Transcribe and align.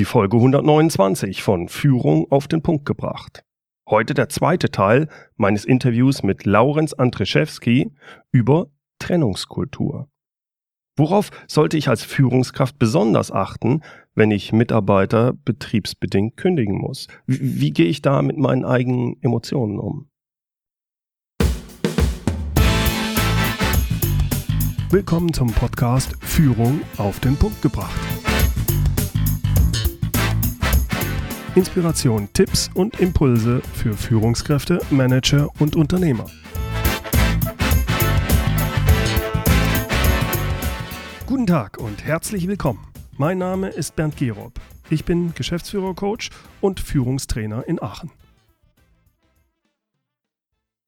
Die 0.00 0.06
Folge 0.06 0.38
129 0.38 1.42
von 1.42 1.68
Führung 1.68 2.26
auf 2.32 2.48
den 2.48 2.62
Punkt 2.62 2.86
gebracht. 2.86 3.44
Heute 3.86 4.14
der 4.14 4.30
zweite 4.30 4.70
Teil 4.70 5.08
meines 5.36 5.66
Interviews 5.66 6.22
mit 6.22 6.46
Laurenz 6.46 6.94
Andrzejewski 6.94 7.92
über 8.32 8.70
Trennungskultur. 8.98 10.08
Worauf 10.96 11.28
sollte 11.48 11.76
ich 11.76 11.90
als 11.90 12.02
Führungskraft 12.02 12.78
besonders 12.78 13.30
achten, 13.30 13.82
wenn 14.14 14.30
ich 14.30 14.52
Mitarbeiter 14.52 15.34
betriebsbedingt 15.44 16.38
kündigen 16.38 16.78
muss? 16.78 17.06
Wie, 17.26 17.60
wie 17.60 17.70
gehe 17.70 17.88
ich 17.88 18.00
da 18.00 18.22
mit 18.22 18.38
meinen 18.38 18.64
eigenen 18.64 19.22
Emotionen 19.22 19.78
um? 19.78 20.08
Willkommen 24.88 25.34
zum 25.34 25.48
Podcast 25.48 26.16
Führung 26.22 26.80
auf 26.96 27.20
den 27.20 27.36
Punkt 27.36 27.60
gebracht. 27.60 28.19
Inspiration, 31.56 32.28
Tipps 32.32 32.70
und 32.74 33.00
Impulse 33.00 33.60
für 33.74 33.92
Führungskräfte, 33.94 34.78
Manager 34.90 35.48
und 35.58 35.74
Unternehmer. 35.74 36.26
Guten 41.26 41.48
Tag 41.48 41.78
und 41.78 42.04
herzlich 42.04 42.46
willkommen. 42.46 42.86
Mein 43.18 43.38
Name 43.38 43.68
ist 43.68 43.96
Bernd 43.96 44.16
Gerob. 44.16 44.60
Ich 44.90 45.04
bin 45.04 45.34
Geschäftsführer-Coach 45.34 46.30
und 46.60 46.78
Führungstrainer 46.78 47.66
in 47.66 47.82
Aachen. 47.82 48.12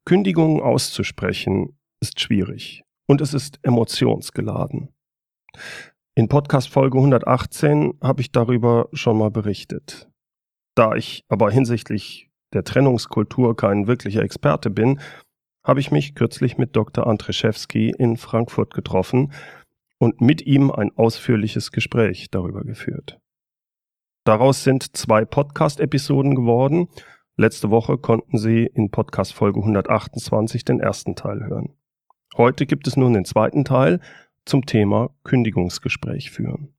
Kündigungen 0.04 0.60
auszusprechen 0.60 1.76
ist 2.00 2.20
schwierig 2.20 2.84
und 3.08 3.20
es 3.20 3.34
ist 3.34 3.58
emotionsgeladen. 3.64 4.90
In 6.14 6.28
Podcast 6.28 6.68
Folge 6.68 6.98
118 6.98 7.94
habe 8.00 8.20
ich 8.20 8.30
darüber 8.30 8.88
schon 8.92 9.18
mal 9.18 9.30
berichtet. 9.32 10.11
Da 10.74 10.94
ich 10.94 11.24
aber 11.28 11.50
hinsichtlich 11.50 12.30
der 12.52 12.64
Trennungskultur 12.64 13.56
kein 13.56 13.86
wirklicher 13.86 14.22
Experte 14.22 14.70
bin, 14.70 15.00
habe 15.64 15.80
ich 15.80 15.90
mich 15.90 16.14
kürzlich 16.14 16.58
mit 16.58 16.74
Dr. 16.76 17.06
Andrzejewski 17.06 17.90
in 17.96 18.16
Frankfurt 18.16 18.74
getroffen 18.74 19.32
und 19.98 20.20
mit 20.20 20.42
ihm 20.42 20.70
ein 20.70 20.90
ausführliches 20.96 21.70
Gespräch 21.70 22.30
darüber 22.30 22.62
geführt. 22.64 23.20
Daraus 24.24 24.64
sind 24.64 24.96
zwei 24.96 25.24
Podcast-Episoden 25.24 26.34
geworden. 26.34 26.88
Letzte 27.36 27.70
Woche 27.70 27.98
konnten 27.98 28.38
Sie 28.38 28.66
in 28.66 28.90
Podcast 28.90 29.34
Folge 29.34 29.60
128 29.60 30.64
den 30.64 30.80
ersten 30.80 31.16
Teil 31.16 31.44
hören. 31.44 31.74
Heute 32.36 32.66
gibt 32.66 32.86
es 32.86 32.96
nun 32.96 33.14
den 33.14 33.24
zweiten 33.24 33.64
Teil 33.64 34.00
zum 34.44 34.64
Thema 34.66 35.10
Kündigungsgespräch 35.24 36.30
führen. 36.30 36.74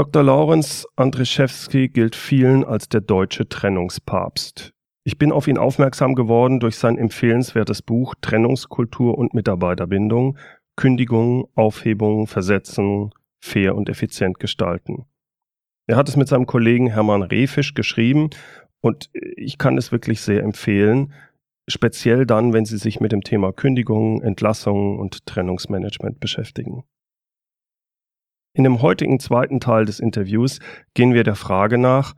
Dr. 0.00 0.22
Lawrence 0.22 0.88
Andrzejewski 0.96 1.88
gilt 1.88 2.16
vielen 2.16 2.64
als 2.64 2.88
der 2.88 3.02
deutsche 3.02 3.50
Trennungspapst. 3.50 4.72
Ich 5.04 5.18
bin 5.18 5.30
auf 5.30 5.46
ihn 5.46 5.58
aufmerksam 5.58 6.14
geworden 6.14 6.58
durch 6.58 6.76
sein 6.76 6.96
empfehlenswertes 6.96 7.82
Buch 7.82 8.14
Trennungskultur 8.22 9.18
und 9.18 9.34
Mitarbeiterbindung, 9.34 10.38
Kündigung, 10.74 11.48
Aufhebung, 11.54 12.28
Versetzen, 12.28 13.10
fair 13.44 13.74
und 13.74 13.90
effizient 13.90 14.40
gestalten. 14.40 15.04
Er 15.86 15.96
hat 15.96 16.08
es 16.08 16.16
mit 16.16 16.28
seinem 16.28 16.46
Kollegen 16.46 16.86
Hermann 16.86 17.20
Rehfisch 17.20 17.74
geschrieben 17.74 18.30
und 18.80 19.10
ich 19.12 19.58
kann 19.58 19.76
es 19.76 19.92
wirklich 19.92 20.22
sehr 20.22 20.42
empfehlen, 20.42 21.12
speziell 21.68 22.24
dann, 22.24 22.54
wenn 22.54 22.64
Sie 22.64 22.78
sich 22.78 23.00
mit 23.00 23.12
dem 23.12 23.20
Thema 23.20 23.52
Kündigung, 23.52 24.22
Entlassung 24.22 24.98
und 24.98 25.26
Trennungsmanagement 25.26 26.20
beschäftigen. 26.20 26.84
In 28.52 28.64
dem 28.64 28.82
heutigen 28.82 29.20
zweiten 29.20 29.60
Teil 29.60 29.84
des 29.84 30.00
Interviews 30.00 30.58
gehen 30.94 31.14
wir 31.14 31.22
der 31.22 31.36
Frage 31.36 31.78
nach, 31.78 32.14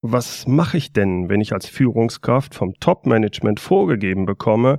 was 0.00 0.46
mache 0.46 0.76
ich 0.76 0.92
denn, 0.92 1.28
wenn 1.28 1.40
ich 1.40 1.52
als 1.52 1.66
Führungskraft 1.66 2.54
vom 2.54 2.74
Top-Management 2.74 3.60
vorgegeben 3.60 4.26
bekomme, 4.26 4.78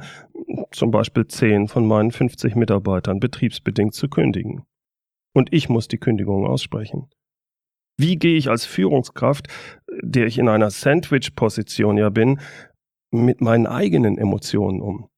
zum 0.71 0.91
Beispiel 0.91 1.27
10 1.27 1.67
von 1.67 1.87
meinen 1.87 2.11
50 2.11 2.55
Mitarbeitern 2.55 3.19
betriebsbedingt 3.19 3.93
zu 3.93 4.07
kündigen? 4.07 4.65
Und 5.33 5.51
ich 5.51 5.69
muss 5.69 5.87
die 5.87 5.97
Kündigung 5.97 6.45
aussprechen. 6.45 7.09
Wie 7.97 8.17
gehe 8.17 8.37
ich 8.37 8.49
als 8.49 8.65
Führungskraft, 8.65 9.47
der 10.01 10.27
ich 10.27 10.37
in 10.37 10.49
einer 10.49 10.69
Sandwich-Position 10.69 11.97
ja 11.97 12.09
bin, 12.09 12.39
mit 13.11 13.41
meinen 13.41 13.67
eigenen 13.67 14.17
Emotionen 14.17 14.81
um? 14.81 15.09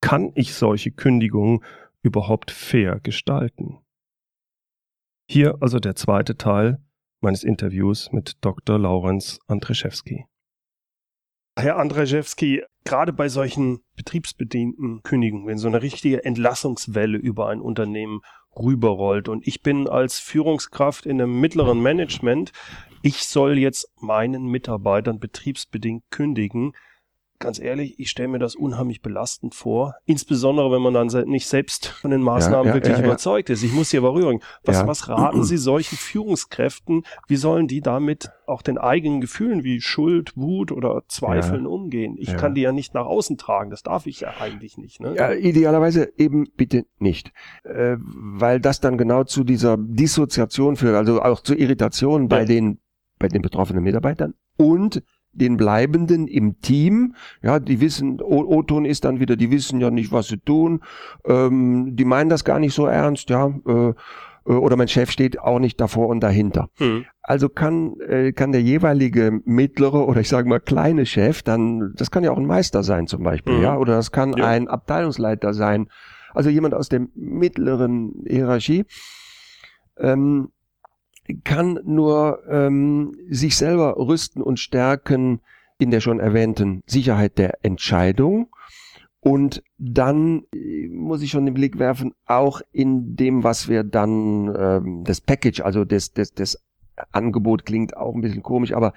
Kann 0.00 0.32
ich 0.34 0.54
solche 0.54 0.90
Kündigungen 0.90 1.64
überhaupt 2.02 2.50
fair 2.50 3.00
gestalten? 3.00 3.78
Hier 5.28 5.56
also 5.60 5.80
der 5.80 5.96
zweite 5.96 6.36
Teil 6.36 6.78
meines 7.20 7.42
Interviews 7.42 8.12
mit 8.12 8.36
Dr. 8.42 8.78
Laurenz 8.78 9.40
Andrzejewski. 9.48 10.24
Herr 11.58 11.78
Andrzejewski, 11.78 12.62
gerade 12.84 13.12
bei 13.12 13.28
solchen 13.28 13.80
betriebsbedienten 13.96 15.02
Kündigungen, 15.02 15.46
wenn 15.46 15.58
so 15.58 15.66
eine 15.66 15.82
richtige 15.82 16.24
Entlassungswelle 16.24 17.18
über 17.18 17.48
ein 17.48 17.60
Unternehmen 17.60 18.20
rüberrollt 18.56 19.28
und 19.28 19.46
ich 19.46 19.62
bin 19.62 19.88
als 19.88 20.20
Führungskraft 20.20 21.06
in 21.06 21.20
einem 21.20 21.40
mittleren 21.40 21.82
Management, 21.82 22.52
ich 23.02 23.24
soll 23.24 23.58
jetzt 23.58 23.90
meinen 24.00 24.46
Mitarbeitern 24.46 25.18
betriebsbedingt 25.18 26.04
kündigen, 26.10 26.72
ganz 27.38 27.58
ehrlich, 27.58 27.98
ich 27.98 28.10
stelle 28.10 28.28
mir 28.28 28.38
das 28.38 28.54
unheimlich 28.54 29.02
belastend 29.02 29.54
vor. 29.54 29.94
Insbesondere, 30.04 30.70
wenn 30.70 30.82
man 30.82 30.94
dann 30.94 31.08
nicht 31.28 31.46
selbst 31.46 31.86
von 31.86 32.10
den 32.10 32.22
Maßnahmen 32.22 32.66
ja, 32.66 32.70
ja, 32.70 32.74
wirklich 32.74 32.98
ja, 32.98 33.04
überzeugt 33.04 33.50
ist. 33.50 33.62
Ich 33.62 33.72
muss 33.72 33.90
hier 33.90 34.00
aber 34.00 34.14
rühren. 34.14 34.40
Was, 34.64 34.86
was 34.86 35.08
raten 35.08 35.44
Sie 35.44 35.56
solchen 35.56 35.96
Führungskräften? 35.96 37.04
Wie 37.28 37.36
sollen 37.36 37.68
die 37.68 37.80
damit 37.80 38.30
auch 38.46 38.62
den 38.62 38.78
eigenen 38.78 39.20
Gefühlen 39.20 39.64
wie 39.64 39.80
Schuld, 39.80 40.36
Wut 40.36 40.72
oder 40.72 41.02
Zweifeln 41.08 41.66
umgehen? 41.66 42.16
Ich 42.18 42.36
kann 42.36 42.54
die 42.54 42.62
ja 42.62 42.72
nicht 42.72 42.94
nach 42.94 43.06
außen 43.06 43.38
tragen. 43.38 43.70
Das 43.70 43.82
darf 43.82 44.06
ich 44.06 44.20
ja 44.20 44.34
eigentlich 44.40 44.78
nicht. 44.78 45.00
Ne? 45.00 45.14
Ja, 45.16 45.32
idealerweise 45.32 46.12
eben 46.16 46.46
bitte 46.56 46.84
nicht. 46.98 47.32
Äh, 47.64 47.96
weil 47.98 48.60
das 48.60 48.80
dann 48.80 48.98
genau 48.98 49.24
zu 49.24 49.44
dieser 49.44 49.76
Dissoziation 49.78 50.76
führt, 50.76 50.94
also 50.94 51.22
auch 51.22 51.40
zu 51.40 51.54
Irritation 51.54 52.28
bei 52.28 52.44
den, 52.44 52.80
bei 53.18 53.28
den 53.28 53.42
betroffenen 53.42 53.82
Mitarbeitern 53.82 54.34
und 54.56 55.02
den 55.36 55.56
Bleibenden 55.56 56.26
im 56.28 56.60
Team. 56.60 57.14
Ja, 57.42 57.58
die 57.58 57.80
wissen, 57.80 58.20
O-Ton 58.20 58.84
ist 58.84 59.04
dann 59.04 59.20
wieder, 59.20 59.36
die 59.36 59.50
wissen 59.50 59.80
ja 59.80 59.90
nicht, 59.90 60.12
was 60.12 60.28
sie 60.28 60.38
tun. 60.38 60.80
Ähm, 61.24 61.96
die 61.96 62.04
meinen 62.04 62.30
das 62.30 62.44
gar 62.44 62.58
nicht 62.58 62.74
so 62.74 62.86
ernst, 62.86 63.30
ja. 63.30 63.52
Äh, 63.66 63.92
äh, 64.46 64.52
oder 64.52 64.76
mein 64.76 64.88
Chef 64.88 65.10
steht 65.10 65.38
auch 65.40 65.58
nicht 65.58 65.80
davor 65.80 66.08
und 66.08 66.20
dahinter. 66.20 66.68
Hm. 66.76 67.04
Also 67.22 67.48
kann, 67.48 67.98
äh, 68.00 68.32
kann 68.32 68.52
der 68.52 68.62
jeweilige 68.62 69.40
mittlere 69.44 70.06
oder 70.06 70.20
ich 70.20 70.28
sage 70.28 70.48
mal 70.48 70.60
kleine 70.60 71.06
Chef 71.06 71.42
dann, 71.42 71.92
das 71.96 72.10
kann 72.10 72.24
ja 72.24 72.30
auch 72.30 72.38
ein 72.38 72.46
Meister 72.46 72.82
sein 72.82 73.06
zum 73.06 73.22
Beispiel, 73.22 73.56
hm. 73.56 73.62
ja, 73.62 73.76
oder 73.76 73.96
das 73.96 74.12
kann 74.12 74.34
ja. 74.36 74.46
ein 74.46 74.68
Abteilungsleiter 74.68 75.52
sein, 75.54 75.88
also 76.34 76.50
jemand 76.50 76.74
aus 76.74 76.88
der 76.88 77.06
mittleren 77.14 78.24
Hierarchie. 78.26 78.84
Ähm, 79.98 80.50
kann 81.44 81.80
nur 81.84 82.42
ähm, 82.48 83.16
sich 83.28 83.56
selber 83.56 83.96
rüsten 83.96 84.42
und 84.42 84.58
stärken 84.58 85.40
in 85.78 85.90
der 85.90 86.00
schon 86.00 86.20
erwähnten 86.20 86.82
Sicherheit 86.86 87.38
der 87.38 87.64
Entscheidung. 87.64 88.48
Und 89.20 89.62
dann 89.76 90.44
äh, 90.54 90.88
muss 90.88 91.22
ich 91.22 91.30
schon 91.30 91.46
den 91.46 91.54
Blick 91.54 91.78
werfen, 91.78 92.14
auch 92.26 92.60
in 92.72 93.16
dem, 93.16 93.42
was 93.42 93.68
wir 93.68 93.82
dann, 93.82 94.54
ähm, 94.56 95.04
das 95.04 95.20
Package, 95.20 95.62
also 95.62 95.84
das, 95.84 96.12
das, 96.12 96.32
das 96.32 96.62
Angebot 97.12 97.66
klingt 97.66 97.96
auch 97.96 98.14
ein 98.14 98.20
bisschen 98.20 98.42
komisch, 98.42 98.72
aber 98.72 98.92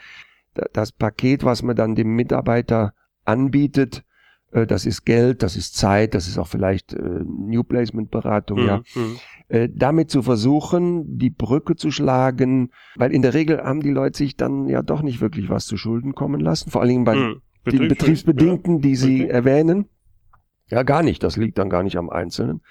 das 0.74 0.92
Paket, 0.92 1.44
was 1.44 1.64
man 1.64 1.76
dann 1.76 1.96
dem 1.96 2.16
Mitarbeiter 2.16 2.94
anbietet, 3.26 4.04
das 4.52 4.86
ist 4.86 5.06
Geld, 5.06 5.44
das 5.44 5.56
ist 5.56 5.76
Zeit, 5.78 6.16
das 6.16 6.28
ist 6.28 6.38
auch 6.38 6.48
vielleicht 6.48 6.94
äh, 6.94 7.22
New 7.24 7.64
Placement 7.64 8.10
Beratung, 8.10 8.62
mhm. 8.62 8.68
ja. 8.68 8.78
Mhm. 8.96 9.16
Äh, 9.48 9.70
damit 9.72 10.10
zu 10.10 10.22
versuchen, 10.24 11.18
die 11.18 11.30
Brücke 11.30 11.76
zu 11.76 11.92
schlagen, 11.92 12.72
weil 12.96 13.14
in 13.14 13.22
der 13.22 13.34
Regel 13.34 13.62
haben 13.62 13.82
die 13.82 13.92
Leute 13.92 14.18
sich 14.18 14.36
dann 14.36 14.68
ja 14.68 14.82
doch 14.82 15.02
nicht 15.02 15.22
wirklich 15.22 15.50
was 15.50 15.66
zu 15.66 15.78
Schulden 15.78 16.16
kommen 16.16 16.40
lassen, 16.40 16.72
vor 16.72 16.82
allen 16.82 16.90
Dingen 16.90 17.04
bei 17.04 17.16
mhm. 17.16 17.42
den 17.66 17.88
Betriebsbedingten, 17.88 18.76
ja. 18.76 18.82
die 18.82 18.96
sie 18.96 19.24
okay. 19.24 19.32
erwähnen. 19.32 19.86
Ja, 20.70 20.84
gar 20.84 21.04
nicht, 21.04 21.24
das 21.24 21.38
liegt 21.38 21.58
dann 21.58 21.70
gar 21.70 21.84
nicht 21.84 21.98
am 21.98 22.10
Einzelnen. 22.10 22.62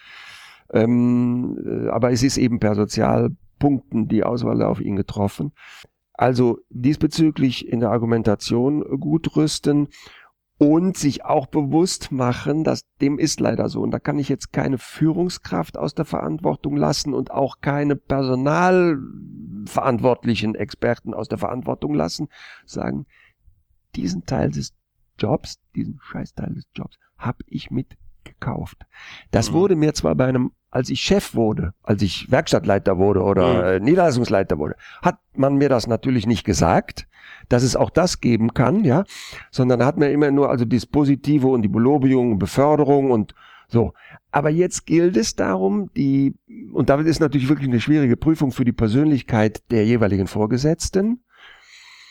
Ähm, 0.73 1.59
äh, 1.65 1.89
aber 1.89 2.13
es 2.13 2.23
ist 2.23 2.39
eben 2.39 2.61
per 2.61 2.75
Sozialpunkten 2.75 4.09
die 4.09 4.25
Auswahl 4.25 4.63
auf 4.63 4.81
ihn 4.81 4.97
getroffen. 4.97 5.53
Also 6.13 6.59
diesbezüglich 6.69 7.69
in 7.69 7.81
der 7.81 7.91
Argumentation 7.91 8.83
gut 8.99 9.37
rüsten 9.37 9.89
und 10.59 10.97
sich 10.97 11.25
auch 11.25 11.47
bewusst 11.47 12.11
machen, 12.11 12.65
dass 12.65 12.83
dem 13.01 13.21
ist 13.21 13.39
leider 13.39 13.69
so. 13.69 13.81
Und 13.81 13.93
da 13.93 14.01
kann 14.01 14.19
ich 14.19 14.29
jetzt 14.29 14.53
keine 14.53 14.77
Führungskraft 14.77 15.79
aus 15.79 15.95
der 15.95 16.05
Verantwortung 16.05 16.77
lassen 16.77 17.15
und 17.15 17.31
auch 17.31 17.61
keine 17.61 17.95
personalverantwortlichen 17.95 20.57
Experten 20.57 21.15
aus 21.15 21.29
der 21.29 21.39
Verantwortung 21.39 21.95
lassen, 21.95 22.27
sagen, 22.67 23.07
diesen 23.95 24.27
Teil 24.27 24.51
des 24.51 24.75
Jobs, 25.19 25.61
diesen 25.77 26.01
Scheißteil 26.03 26.55
des 26.55 26.67
Jobs, 26.75 26.99
habe 27.17 27.45
ich 27.47 27.71
mitgekauft. 27.71 28.85
Das 29.31 29.51
mhm. 29.51 29.55
wurde 29.55 29.77
mir 29.77 29.95
zwar 29.95 30.17
bei 30.17 30.27
einem 30.27 30.51
als 30.71 30.91
ich 30.91 31.01
Chef 31.01 31.35
wurde, 31.35 31.73
als 31.83 32.03
ich 32.03 32.31
Werkstattleiter 32.31 32.99
wurde 32.99 33.23
oder 33.23 33.79
mhm. 33.79 33.85
Niederlassungsleiter 33.85 34.59
wurde, 34.59 34.77
hat 35.03 35.19
man 35.35 35.57
mir 35.57 35.69
das 35.69 35.87
natürlich 35.87 36.27
nicht 36.27 36.45
gesagt, 36.45 37.09
dass 37.49 37.63
es 37.63 37.77
auch 37.77 37.91
das 37.91 38.21
geben 38.21 38.53
kann, 38.53 38.85
ja, 38.85 39.05
sondern 39.51 39.85
hat 39.85 39.97
mir 39.97 40.11
immer 40.11 40.31
nur 40.31 40.51
also 40.51 40.65
das 40.65 40.87
Positive 40.87 41.47
und 41.47 41.63
die 41.63 41.69
Belobigung, 41.69 42.39
Beförderung 42.39 43.11
und 43.11 43.35
so. 43.69 43.93
Aber 44.31 44.51
jetzt 44.51 44.87
gilt 44.87 45.17
es 45.17 45.37
darum, 45.37 45.91
die, 45.95 46.35
und 46.73 46.91
damit 46.91 47.07
ist 47.07 47.21
natürlich 47.21 47.49
wirklich 47.49 47.69
eine 47.69 47.81
schwierige 47.81 48.17
Prüfung 48.17 48.53
für 48.53 48.65
die 48.65 48.73
Persönlichkeit 48.73 49.63
der 49.71 49.87
jeweiligen 49.87 50.27
Vorgesetzten, 50.27 51.23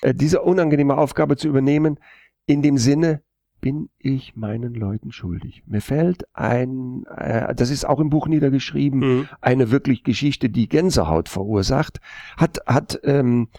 äh, 0.02 0.14
diese 0.14 0.42
unangenehme 0.42 0.98
Aufgabe 0.98 1.36
zu 1.38 1.48
übernehmen, 1.48 2.00
in 2.46 2.62
dem 2.62 2.78
Sinne, 2.78 3.22
bin 3.62 3.90
ich 3.98 4.36
meinen 4.36 4.74
Leuten 4.74 5.12
schuldig. 5.12 5.64
Mir 5.66 5.82
fällt 5.82 6.26
ein, 6.36 7.06
äh, 7.16 7.54
das 7.56 7.70
ist 7.70 7.86
auch 7.86 8.00
im 8.00 8.10
Buch 8.10 8.28
niedergeschrieben, 8.28 9.00
mhm. 9.00 9.30
eine 9.42 9.72
wirklich 9.72 10.04
Geschichte, 10.04 10.50
die 10.50 10.70
Gänsehaut 10.70 11.30
verursacht, 11.30 12.00
hat, 12.38 12.60
hat 12.66 13.00
ähm, 13.04 13.50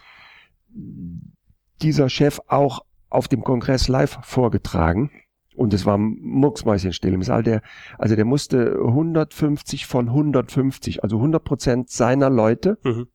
dieser 1.81 2.09
Chef 2.09 2.39
auch 2.47 2.85
auf 3.09 3.27
dem 3.27 3.43
Kongress 3.43 3.87
live 3.87 4.19
vorgetragen. 4.21 5.11
Und 5.55 5.73
es 5.73 5.85
war 5.85 5.97
mucksmäuschenstill 5.97 7.13
im 7.13 7.23
Saal. 7.23 7.43
Der, 7.43 7.61
also 7.97 8.15
der 8.15 8.23
musste 8.23 8.79
150 8.81 9.87
von 9.87 10.07
150, 10.07 11.03
also 11.03 11.17
100 11.17 11.43
Prozent 11.43 11.89
seiner 11.89 12.29
Leute 12.29 12.77
mhm. 12.83 13.07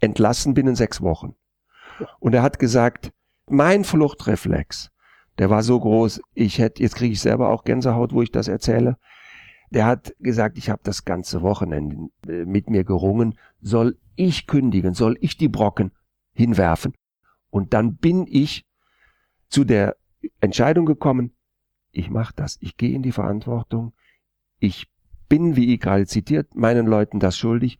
entlassen 0.00 0.52
binnen 0.52 0.74
sechs 0.74 1.00
Wochen. 1.00 1.34
Und 2.20 2.34
er 2.34 2.42
hat 2.42 2.58
gesagt, 2.58 3.12
mein 3.48 3.84
Fluchtreflex, 3.84 4.90
der 5.38 5.50
war 5.50 5.62
so 5.62 5.78
groß, 5.78 6.20
ich 6.34 6.58
hätte, 6.58 6.82
jetzt 6.82 6.96
kriege 6.96 7.12
ich 7.12 7.20
selber 7.20 7.50
auch 7.50 7.64
Gänsehaut, 7.64 8.12
wo 8.12 8.22
ich 8.22 8.32
das 8.32 8.48
erzähle. 8.48 8.96
Der 9.70 9.86
hat 9.86 10.14
gesagt, 10.18 10.58
ich 10.58 10.70
habe 10.70 10.80
das 10.82 11.04
ganze 11.04 11.42
Wochenende 11.42 12.08
äh, 12.26 12.44
mit 12.44 12.70
mir 12.70 12.84
gerungen, 12.84 13.38
soll 13.60 13.98
ich 14.16 14.46
kündigen, 14.46 14.94
soll 14.94 15.16
ich 15.20 15.36
die 15.36 15.48
Brocken 15.48 15.92
hinwerfen? 16.32 16.94
Und 17.50 17.74
dann 17.74 17.96
bin 17.96 18.26
ich 18.28 18.66
zu 19.48 19.64
der 19.64 19.96
Entscheidung 20.40 20.86
gekommen, 20.86 21.34
ich 21.90 22.10
mache 22.10 22.34
das, 22.34 22.58
ich 22.60 22.76
gehe 22.76 22.94
in 22.94 23.02
die 23.02 23.12
Verantwortung, 23.12 23.92
ich 24.58 24.90
bin, 25.28 25.56
wie 25.56 25.74
ich 25.74 25.80
gerade 25.80 26.06
zitiert, 26.06 26.54
meinen 26.54 26.86
Leuten 26.86 27.20
das 27.20 27.36
schuldig. 27.36 27.78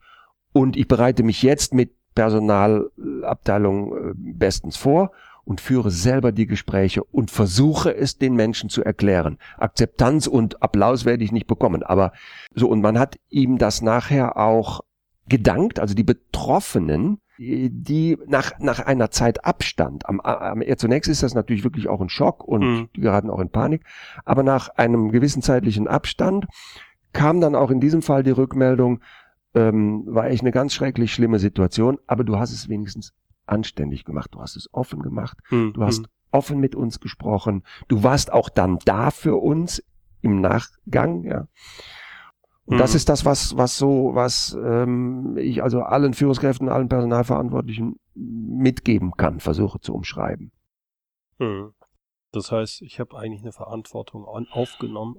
Und 0.53 0.77
ich 0.77 0.87
bereite 0.87 1.23
mich 1.23 1.43
jetzt 1.43 1.73
mit 1.73 1.95
Personalabteilung 2.15 3.95
äh, 3.95 4.13
bestens 4.15 4.77
vor 4.77 5.11
und 5.49 5.61
führe 5.61 5.89
selber 5.89 6.31
die 6.31 6.45
Gespräche 6.45 7.03
und 7.03 7.31
versuche 7.31 7.95
es 7.95 8.19
den 8.19 8.35
Menschen 8.35 8.69
zu 8.69 8.83
erklären. 8.83 9.39
Akzeptanz 9.57 10.27
und 10.27 10.61
Applaus 10.61 11.05
werde 11.05 11.23
ich 11.23 11.31
nicht 11.31 11.47
bekommen, 11.47 11.81
aber 11.81 12.11
so 12.53 12.69
und 12.69 12.81
man 12.81 12.99
hat 12.99 13.17
ihm 13.29 13.57
das 13.57 13.81
nachher 13.81 14.37
auch 14.37 14.81
gedankt, 15.27 15.79
also 15.79 15.95
die 15.95 16.03
Betroffenen 16.03 17.19
die 17.39 18.17
nach, 18.27 18.59
nach 18.59 18.79
einer 18.81 19.11
Zeit 19.11 19.45
Abstand, 19.45 20.07
am, 20.07 20.19
am, 20.19 20.61
zunächst 20.75 21.09
ist 21.09 21.23
das 21.23 21.33
natürlich 21.33 21.63
wirklich 21.63 21.87
auch 21.87 22.01
ein 22.01 22.09
Schock 22.09 22.43
und 22.43 22.61
mhm. 22.61 22.89
die 22.95 23.01
geraten 23.01 23.29
auch 23.29 23.39
in 23.39 23.49
Panik, 23.49 23.85
aber 24.25 24.43
nach 24.43 24.69
einem 24.75 25.09
gewissen 25.09 25.41
zeitlichen 25.41 25.87
Abstand 25.87 26.45
kam 27.13 27.39
dann 27.39 27.55
auch 27.55 27.71
in 27.71 27.79
diesem 27.79 28.01
Fall 28.01 28.23
die 28.23 28.31
Rückmeldung, 28.31 28.99
ähm, 29.55 30.03
war 30.05 30.27
echt 30.27 30.41
eine 30.41 30.51
ganz 30.51 30.73
schrecklich 30.73 31.13
schlimme 31.13 31.39
Situation, 31.39 31.97
aber 32.05 32.23
du 32.23 32.37
hast 32.37 32.51
es 32.51 32.67
wenigstens 32.69 33.13
anständig 33.49 34.05
gemacht, 34.05 34.29
du 34.33 34.41
hast 34.41 34.55
es 34.55 34.73
offen 34.73 35.01
gemacht, 35.01 35.37
mhm. 35.49 35.73
du 35.73 35.83
hast 35.83 36.01
mhm. 36.01 36.07
offen 36.31 36.59
mit 36.59 36.75
uns 36.75 36.99
gesprochen, 36.99 37.63
du 37.87 38.03
warst 38.03 38.31
auch 38.31 38.49
dann 38.49 38.79
da 38.85 39.11
für 39.11 39.35
uns 39.35 39.83
im 40.21 40.41
Nachgang, 40.41 41.23
ja. 41.23 41.47
Und 42.65 42.75
mhm. 42.75 42.79
das 42.79 42.93
ist 42.93 43.09
das, 43.09 43.25
was, 43.25 43.57
was 43.57 43.77
so, 43.77 44.11
was 44.13 44.55
ähm, 44.63 45.35
ich 45.37 45.63
also 45.63 45.81
allen 45.81 46.13
Führungskräften, 46.13 46.69
allen 46.69 46.87
Personalverantwortlichen 46.87 47.99
mitgeben 48.13 49.13
kann, 49.17 49.39
versuche 49.39 49.79
zu 49.79 49.93
umschreiben. 49.93 50.51
Mhm. 51.39 51.73
Das 52.31 52.51
heißt, 52.51 52.83
ich 52.83 52.99
habe 52.99 53.17
eigentlich 53.17 53.41
eine 53.41 53.53
Verantwortung 53.53 54.25
aufgenommen, 54.25 55.15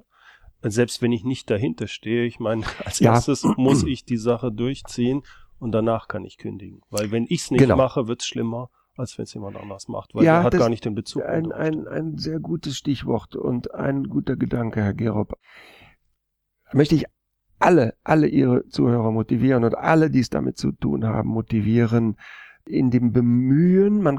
selbst 0.62 1.02
wenn 1.02 1.10
ich 1.10 1.24
nicht 1.24 1.50
dahinter 1.50 1.88
stehe. 1.88 2.24
Ich 2.24 2.38
meine, 2.38 2.64
als 2.84 3.00
ja. 3.00 3.14
erstes 3.14 3.42
muss 3.56 3.82
ich 3.82 4.04
die 4.04 4.18
Sache 4.18 4.52
durchziehen 4.52 5.22
und 5.60 5.72
danach 5.72 6.08
kann 6.08 6.24
ich 6.24 6.38
kündigen. 6.38 6.80
Weil 6.90 7.10
wenn 7.10 7.24
ich 7.24 7.42
es 7.42 7.50
nicht 7.50 7.60
genau. 7.60 7.76
mache, 7.76 8.08
wird 8.08 8.22
es 8.22 8.26
schlimmer, 8.26 8.70
als 8.96 9.16
wenn 9.18 9.24
es 9.24 9.34
jemand 9.34 9.56
anders 9.56 9.88
macht, 9.88 10.14
weil 10.14 10.24
ja, 10.24 10.38
er 10.38 10.44
hat 10.44 10.52
gar 10.54 10.68
nicht 10.68 10.84
den 10.84 10.94
Bezug. 10.94 11.24
Ein, 11.24 11.52
ein, 11.52 11.86
ein 11.86 12.18
sehr 12.18 12.40
gutes 12.40 12.76
Stichwort 12.76 13.36
und 13.36 13.74
ein 13.74 14.04
guter 14.04 14.36
Gedanke, 14.36 14.82
Herr 14.82 14.94
Gerob. 14.94 15.38
Möchte 16.72 16.94
ich 16.94 17.04
alle, 17.58 17.94
alle 18.02 18.26
ihre 18.26 18.66
Zuhörer 18.68 19.10
motivieren 19.12 19.64
und 19.64 19.76
alle, 19.76 20.10
die 20.10 20.20
es 20.20 20.30
damit 20.30 20.56
zu 20.56 20.72
tun 20.72 21.04
haben, 21.04 21.28
motivieren, 21.28 22.16
in 22.66 22.90
dem 22.90 23.12
Bemühen, 23.12 24.02
man 24.02 24.18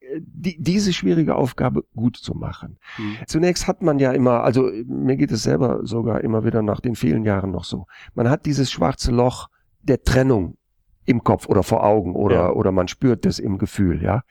äh, 0.00 0.20
die, 0.20 0.56
diese 0.60 0.92
schwierige 0.92 1.36
Aufgabe 1.36 1.84
gut 1.94 2.16
zu 2.16 2.34
machen. 2.34 2.78
Mhm. 2.98 3.16
Zunächst 3.26 3.66
hat 3.66 3.82
man 3.82 3.98
ja 3.98 4.12
immer, 4.12 4.42
also 4.42 4.70
mir 4.86 5.16
geht 5.16 5.32
es 5.32 5.44
selber 5.44 5.86
sogar 5.86 6.22
immer 6.22 6.44
wieder 6.44 6.62
nach 6.62 6.80
den 6.80 6.94
vielen 6.94 7.24
Jahren 7.24 7.50
noch 7.50 7.64
so, 7.64 7.86
man 8.14 8.28
hat 8.28 8.44
dieses 8.46 8.70
schwarze 8.70 9.12
Loch 9.12 9.48
der 9.82 10.02
Trennung 10.02 10.56
im 11.06 11.22
Kopf 11.22 11.46
oder 11.48 11.62
vor 11.62 11.84
Augen 11.84 12.14
oder, 12.14 12.34
ja. 12.34 12.52
oder 12.52 12.72
man 12.72 12.88
spürt 12.88 13.24
das 13.24 13.38
im 13.38 13.58
Gefühl, 13.58 14.02
ja. 14.02 14.22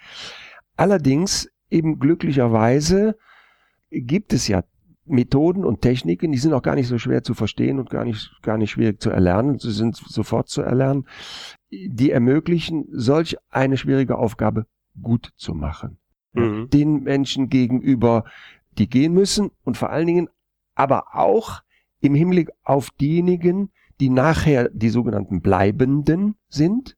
Allerdings 0.76 1.50
eben 1.70 2.00
glücklicherweise 2.00 3.18
gibt 3.92 4.34
es 4.34 4.48
ja 4.48 4.64
Methoden 5.06 5.66
und 5.66 5.82
Techniken, 5.82 6.32
die 6.32 6.38
sind 6.38 6.54
auch 6.54 6.62
gar 6.62 6.76
nicht 6.76 6.88
so 6.88 6.98
schwer 6.98 7.24
zu 7.24 7.34
verstehen 7.34 7.80
und 7.80 7.90
gar 7.90 8.06
nicht, 8.06 8.32
gar 8.42 8.58
nicht 8.58 8.72
schwierig 8.72 9.02
zu 9.02 9.10
erlernen. 9.10 9.60
Sie 9.60 9.72
sind 9.72 9.96
sofort 9.96 10.48
zu 10.48 10.62
erlernen. 10.62 11.06
Die 11.72 12.12
ermöglichen, 12.12 12.86
solch 12.92 13.38
eine 13.50 13.78
schwierige 13.78 14.18
Aufgabe 14.18 14.66
gut 15.02 15.32
zu 15.36 15.54
machen. 15.54 15.98
Mhm. 16.34 16.70
Den 16.70 17.04
Menschen 17.04 17.50
gegenüber, 17.50 18.24
die 18.78 18.88
gehen 18.88 19.14
müssen 19.14 19.52
und 19.64 19.78
vor 19.78 19.90
allen 19.90 20.08
Dingen 20.08 20.30
aber 20.76 21.16
auch 21.16 21.62
im 22.00 22.16
Hinblick 22.16 22.50
auf 22.64 22.90
diejenigen, 22.92 23.72
die 24.04 24.10
nachher 24.10 24.70
die 24.74 24.90
sogenannten 24.90 25.40
Bleibenden 25.40 26.36
sind. 26.50 26.98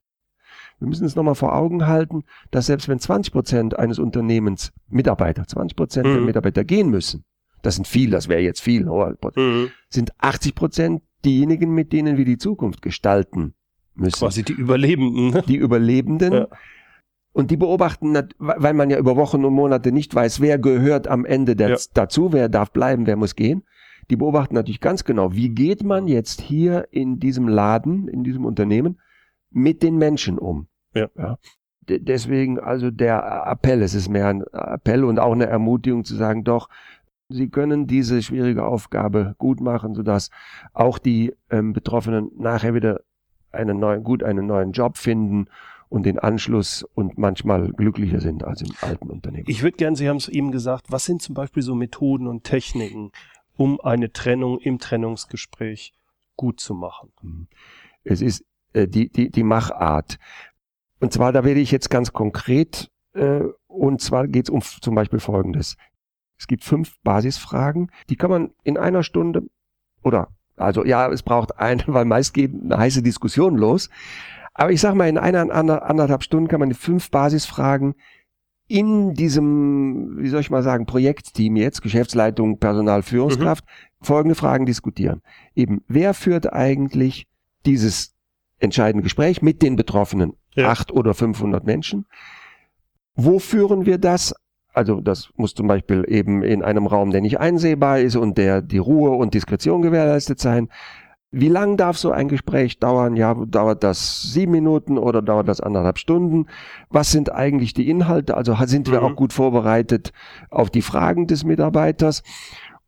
Wir 0.80 0.88
müssen 0.88 1.06
es 1.06 1.16
nochmal 1.16 1.36
vor 1.36 1.56
Augen 1.56 1.86
halten, 1.86 2.24
dass 2.50 2.66
selbst 2.66 2.90
wenn 2.90 2.98
20 2.98 3.32
Prozent 3.32 3.78
eines 3.78 4.00
Unternehmens 4.00 4.74
Mitarbeiter, 4.88 5.46
20 5.46 5.76
Prozent 5.76 6.08
mhm. 6.08 6.14
der 6.14 6.22
Mitarbeiter 6.22 6.64
gehen 6.64 6.90
müssen, 6.90 7.24
das 7.62 7.76
sind 7.76 7.88
viel, 7.88 8.10
das 8.10 8.28
wäre 8.28 8.42
jetzt 8.42 8.60
viel, 8.60 8.86
mhm. 8.86 9.70
sind 9.88 10.14
80 10.18 10.56
Prozent 10.56 11.04
diejenigen, 11.24 11.76
mit 11.76 11.94
denen 11.94 12.18
wir 12.18 12.26
die 12.26 12.40
Zukunft 12.40 12.82
gestalten 12.82 13.54
müssen. 13.94 14.18
Quasi 14.18 14.42
die 14.42 14.54
Überlebenden. 14.54 15.30
Ne? 15.30 15.44
Die 15.48 15.58
Überlebenden. 15.58 16.34
Ja. 16.34 16.48
Und 17.34 17.52
die 17.52 17.58
beobachten, 17.58 18.18
weil 18.40 18.74
man 18.74 18.90
ja 18.90 18.98
über 18.98 19.16
Wochen 19.16 19.46
und 19.46 19.54
Monate 19.54 19.92
nicht 19.92 20.16
weiß, 20.16 20.42
wer 20.42 20.58
gehört 20.58 21.08
am 21.08 21.24
Ende 21.24 21.56
ja. 21.56 21.78
dazu, 21.94 22.34
wer 22.34 22.50
darf 22.50 22.72
bleiben, 22.72 23.06
wer 23.06 23.16
muss 23.16 23.36
gehen. 23.36 23.64
Die 24.10 24.16
beobachten 24.16 24.56
natürlich 24.56 24.82
ganz 24.82 25.04
genau, 25.04 25.34
wie 25.34 25.50
geht 25.50 25.84
man 25.84 26.08
jetzt 26.08 26.42
hier 26.42 26.88
in 26.92 27.20
diesem 27.20 27.48
Laden, 27.48 28.08
in 28.08 28.24
diesem 28.24 28.46
Unternehmen 28.46 29.00
mit 29.52 29.84
den 29.84 29.98
Menschen 29.98 30.38
um. 30.38 30.68
Ja. 30.94 31.10
ja. 31.18 31.38
Deswegen 31.88 32.60
also 32.60 32.90
der 32.92 33.46
Appell, 33.48 33.82
es 33.82 33.94
ist 33.94 34.10
mehr 34.10 34.28
ein 34.28 34.44
Appell 34.52 35.04
und 35.04 35.20
auch 35.20 35.34
eine 35.34 35.46
Ermutigung 35.46 36.04
zu 36.04 36.16
sagen, 36.16 36.44
doch, 36.44 36.70
Sie 37.28 37.50
können 37.50 37.88
diese 37.88 38.22
schwierige 38.22 38.66
Aufgabe 38.66 39.34
gut 39.40 39.60
machen, 39.60 39.96
sodass 39.96 40.30
auch 40.74 41.00
die 41.00 41.34
ähm, 41.50 41.74
Betroffenen 41.74 42.30
nachher 42.38 42.76
wieder 42.76 43.02
einen 43.52 43.80
neuen, 43.80 44.04
gut 44.04 44.24
einen 44.24 44.46
neuen 44.46 44.74
Job 44.74 44.98
finden 44.98 45.48
und 45.90 46.06
den 46.06 46.20
Anschluss 46.20 46.84
und 46.94 47.18
manchmal 47.18 47.72
glücklicher 47.72 48.20
sind 48.20 48.44
als 48.44 48.62
im 48.62 48.72
alten 48.82 49.10
Unternehmen. 49.10 49.46
Ich 49.48 49.64
würde 49.64 49.78
gerne, 49.78 49.96
Sie 49.96 50.10
haben 50.10 50.18
es 50.18 50.28
eben 50.28 50.52
gesagt, 50.52 50.92
was 50.92 51.06
sind 51.06 51.22
zum 51.22 51.36
Beispiel 51.36 51.64
so 51.64 51.74
Methoden 51.74 52.28
und 52.28 52.44
Techniken, 52.44 53.12
um 53.58 53.80
eine 53.82 54.12
Trennung 54.12 54.60
im 54.60 54.80
Trennungsgespräch 54.80 55.94
gut 56.36 56.60
zu 56.60 56.74
machen? 56.74 57.12
Mhm. 57.22 57.48
Es 58.04 58.22
ist 58.22 58.46
äh, 58.74 58.88
die, 58.88 59.10
die, 59.10 59.30
die 59.30 59.44
Machart. 59.44 60.20
Und 61.00 61.14
zwar, 61.14 61.32
da 61.32 61.44
werde 61.44 61.60
ich 61.60 61.72
jetzt 61.72 61.90
ganz 61.90 62.14
konkret, 62.14 62.92
äh, 63.14 63.42
und 63.68 64.02
zwar 64.02 64.28
geht 64.28 64.46
es 64.46 64.50
um 64.50 64.62
zum 64.62 64.96
Beispiel 64.96 65.20
Folgendes. 65.20 65.78
Es 66.38 66.48
gibt 66.48 66.64
fünf 66.64 67.00
Basisfragen, 67.02 67.92
die 68.10 68.16
kann 68.16 68.30
man 68.30 68.52
in 68.64 68.78
einer 68.78 69.04
Stunde 69.04 69.44
oder 70.04 70.30
also 70.58 70.86
ja, 70.86 71.10
es 71.10 71.24
braucht 71.24 71.58
eine, 71.60 71.84
weil 71.88 72.06
meist 72.06 72.34
geht 72.34 72.54
eine 72.54 72.78
heiße 72.78 73.04
Diskussion 73.04 73.58
los. 73.58 73.90
Aber 74.54 74.72
ich 74.72 74.80
sage 74.80 74.96
mal, 74.96 75.10
in 75.10 75.18
einer 75.18 75.52
anderthalb 75.52 76.24
Stunden 76.24 76.48
kann 76.48 76.62
man 76.62 76.70
die 76.70 76.76
fünf 76.76 77.12
Basisfragen 77.12 77.96
in 78.68 79.14
diesem, 79.14 80.18
wie 80.18 80.30
soll 80.30 80.42
ich 80.42 80.50
mal 80.50 80.64
sagen, 80.64 80.86
Projektteam 80.86 81.56
jetzt, 81.56 81.82
Geschäftsleitung, 81.82 82.60
Personal, 82.60 83.04
Führungskraft, 83.04 83.64
mhm. 83.66 84.06
folgende 84.06 84.36
Fragen 84.36 84.66
diskutieren. 84.66 85.22
Eben, 85.56 85.84
wer 85.88 86.14
führt 86.14 86.52
eigentlich 86.52 87.28
dieses 87.66 88.14
entscheidende 88.60 89.04
Gespräch 89.04 89.42
mit 89.42 89.62
den 89.62 89.76
Betroffenen? 89.76 90.34
Ja. 90.56 90.70
Acht 90.70 90.92
oder 90.92 91.14
500 91.14 91.66
Menschen. 91.66 92.06
Wo 93.16 93.40
führen 93.40 93.86
wir 93.86 93.98
das? 93.98 94.34
Also 94.74 95.00
das 95.00 95.30
muss 95.36 95.54
zum 95.54 95.68
Beispiel 95.68 96.04
eben 96.08 96.44
in 96.44 96.64
einem 96.64 96.88
Raum, 96.88 97.12
der 97.12 97.22
nicht 97.22 97.40
einsehbar 97.40 98.00
ist 98.00 98.16
und 98.16 98.38
der 98.38 98.62
die 98.62 98.78
Ruhe 98.78 99.12
und 99.12 99.34
Diskretion 99.34 99.82
gewährleistet 99.82 100.40
sein. 100.40 100.70
Wie 101.32 101.50
lang 101.50 101.76
darf 101.76 101.98
so 101.98 102.12
ein 102.12 102.28
Gespräch 102.30 102.80
dauern? 102.80 103.16
Ja, 103.16 103.34
dauert 103.34 103.84
das 103.84 104.22
sieben 104.32 104.54
Minuten 104.54 104.98
oder 104.98 105.22
dauert 105.22 105.48
das 105.50 105.60
anderthalb 105.60 105.98
Stunden? 105.98 106.46
Was 106.90 107.12
sind 107.12 107.32
eigentlich 107.32 107.74
die 107.74 107.90
Inhalte? 107.90 108.38
Also 108.38 108.56
sind 108.66 108.90
wir 108.90 109.02
Mhm. 109.02 109.06
auch 109.06 109.16
gut 109.16 109.34
vorbereitet 109.34 110.14
auf 110.50 110.70
die 110.70 110.82
Fragen 110.82 111.28
des 111.28 111.44
Mitarbeiters? 111.44 112.24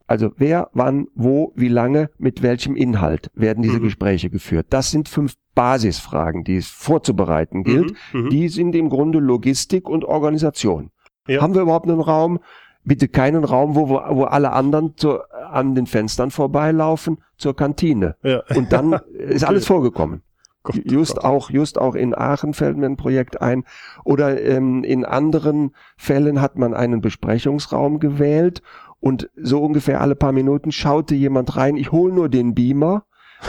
Also 0.10 0.32
wer, 0.38 0.70
wann, 0.72 1.08
wo, 1.16 1.52
wie 1.56 1.68
lange, 1.68 2.10
mit 2.18 2.42
welchem 2.42 2.78
Inhalt 2.78 3.30
werden 3.34 3.62
diese 3.64 3.80
Mhm. 3.80 3.84
Gespräche 3.84 4.30
geführt? 4.30 4.68
Das 4.70 4.92
sind 4.92 5.10
fünf 5.10 5.34
Basisfragen, 5.54 6.46
die 6.46 6.56
es 6.56 6.68
vorzubereiten 6.68 7.64
gilt. 7.66 7.94
Mhm. 8.14 8.22
Mhm. 8.22 8.30
Die 8.30 8.48
sind 8.48 8.74
im 8.76 8.88
Grunde 8.90 9.20
Logistik 9.20 9.90
und 9.90 10.06
Organisation. 10.06 10.92
Ja. 11.28 11.42
Haben 11.42 11.56
wir 11.56 11.62
überhaupt 11.64 11.90
einen 11.90 12.00
Raum? 12.00 12.40
Bitte 12.88 13.08
keinen 13.08 13.44
Raum, 13.44 13.76
wo, 13.76 13.90
wo, 13.90 14.24
alle 14.24 14.54
anderen 14.54 14.96
zu, 14.96 15.20
an 15.30 15.76
den 15.76 15.88
Fenstern 15.88 16.32
vorbeilaufen 16.32 17.18
zur 17.38 17.56
Kantine. 17.56 18.16
ja. 18.24 18.42
Und 18.56 18.72
dann 18.72 18.94
ist 19.14 19.44
alles 19.44 19.66
vorgekommen. 19.66 20.22
Gott, 20.64 20.82
Just 20.86 21.16
Gott. 21.16 21.24
auch, 21.24 21.50
just 21.50 21.80
auch 21.80 21.96
in 21.96 22.16
Aachen 22.16 22.54
fällt 22.54 22.78
mir 22.78 22.86
ein 22.86 22.98
Projekt 22.98 23.42
ein. 23.42 23.64
Oder 24.04 24.42
ähm, 24.42 24.84
in 24.84 25.06
anderen 25.06 25.72
Fällen 25.98 26.42
hat 26.42 26.58
man 26.58 26.74
einen 26.74 27.02
Besprechungsraum 27.02 28.00
gewählt 28.00 28.62
und 29.00 29.30
so 29.36 29.62
ungefähr 29.62 30.02
alle 30.02 30.16
paar 30.16 30.32
Minuten 30.32 30.72
schaute 30.72 31.16
jemand 31.16 31.56
rein, 31.56 31.78
ich 31.78 31.92
hole 31.92 32.14
nur 32.14 32.30
den 32.30 32.56
Beamer. 32.56 33.04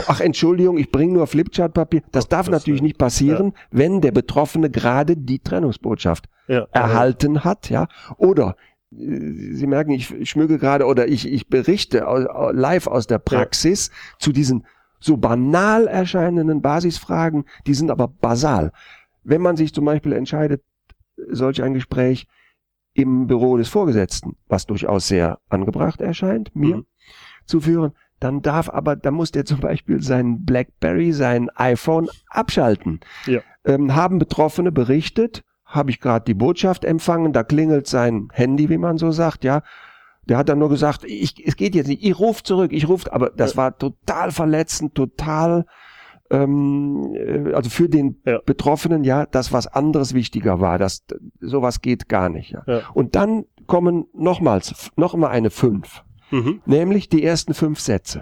Ach, 0.07 0.19
Entschuldigung, 0.19 0.77
ich 0.77 0.91
bringe 0.91 1.13
nur 1.13 1.25
Flipchartpapier. 1.25 2.03
Das 2.11 2.27
darf 2.27 2.45
Gottes 2.45 2.61
natürlich 2.61 2.81
nicht 2.83 2.99
passieren, 2.99 3.53
wenn 3.71 4.01
der 4.01 4.11
Betroffene 4.11 4.69
gerade 4.69 5.17
die 5.17 5.39
Trennungsbotschaft 5.39 6.29
ja. 6.47 6.67
erhalten 6.71 7.43
hat, 7.43 7.69
ja. 7.71 7.87
Oder 8.17 8.55
Sie 8.91 9.67
merken, 9.67 9.91
ich 9.91 10.07
schmücke 10.29 10.57
gerade 10.57 10.85
oder 10.85 11.07
ich, 11.07 11.31
ich 11.31 11.47
berichte 11.47 12.05
live 12.51 12.87
aus 12.87 13.05
der 13.05 13.19
Praxis 13.19 13.91
zu 14.17 14.31
diesen 14.31 14.65
so 14.99 15.15
banal 15.17 15.87
erscheinenden 15.87 16.61
Basisfragen, 16.61 17.45
die 17.67 17.73
sind 17.75 17.91
aber 17.91 18.07
basal. 18.07 18.71
Wenn 19.23 19.41
man 19.41 19.57
sich 19.57 19.73
zum 19.73 19.85
Beispiel 19.85 20.13
entscheidet, 20.13 20.63
solch 21.29 21.61
ein 21.61 21.73
Gespräch 21.73 22.27
im 22.93 23.27
Büro 23.27 23.57
des 23.57 23.69
Vorgesetzten, 23.69 24.35
was 24.47 24.65
durchaus 24.65 25.07
sehr 25.07 25.39
angebracht 25.49 26.01
erscheint, 26.01 26.53
mir 26.55 26.77
Mhm. 26.77 26.85
zu 27.45 27.61
führen, 27.61 27.91
dann 28.19 28.41
darf 28.41 28.69
aber, 28.69 28.95
dann 28.95 29.13
muss 29.13 29.31
der 29.31 29.45
zum 29.45 29.59
Beispiel 29.59 30.01
sein 30.01 30.43
Blackberry, 30.45 31.13
sein 31.13 31.49
iPhone 31.55 32.09
abschalten. 32.27 32.99
Ja. 33.25 33.41
Ähm, 33.63 33.95
haben 33.95 34.19
Betroffene 34.19 34.71
berichtet, 34.71 35.43
habe 35.69 35.91
ich 35.91 35.99
gerade 36.01 36.25
die 36.25 36.33
Botschaft 36.33 36.83
empfangen, 36.83 37.31
da 37.31 37.43
klingelt 37.43 37.87
sein 37.87 38.27
Handy, 38.33 38.69
wie 38.69 38.77
man 38.77 38.97
so 38.97 39.11
sagt, 39.11 39.43
ja. 39.43 39.61
Der 40.27 40.37
hat 40.37 40.49
dann 40.49 40.59
nur 40.59 40.69
gesagt, 40.69 41.05
ich, 41.05 41.43
es 41.45 41.55
geht 41.55 41.73
jetzt 41.73 41.87
nicht, 41.87 42.03
ich 42.03 42.19
rufe 42.19 42.43
zurück, 42.43 42.71
ich 42.73 42.87
rufe, 42.87 43.11
aber 43.11 43.29
das 43.31 43.57
war 43.57 43.75
total 43.77 44.31
verletzend, 44.31 44.93
total, 44.93 45.65
ähm, 46.29 47.15
äh, 47.15 47.53
also 47.53 47.69
für 47.69 47.89
den 47.89 48.21
Ja. 48.25 48.39
Betroffenen, 48.45 49.03
ja, 49.03 49.25
das 49.25 49.51
was 49.53 49.65
anderes 49.67 50.13
wichtiger 50.13 50.59
war, 50.59 50.77
das, 50.77 51.03
sowas 51.39 51.81
geht 51.81 52.09
gar 52.09 52.29
nicht, 52.29 52.51
ja. 52.51 52.63
Ja. 52.67 52.81
Und 52.93 53.15
dann 53.15 53.45
kommen 53.65 54.05
nochmals, 54.13 54.91
noch 54.95 55.15
mal 55.15 55.29
eine 55.29 55.49
fünf, 55.49 56.03
Mhm. 56.31 56.61
nämlich 56.65 57.09
die 57.09 57.23
ersten 57.23 57.53
fünf 57.55 57.79
Sätze. 57.79 58.21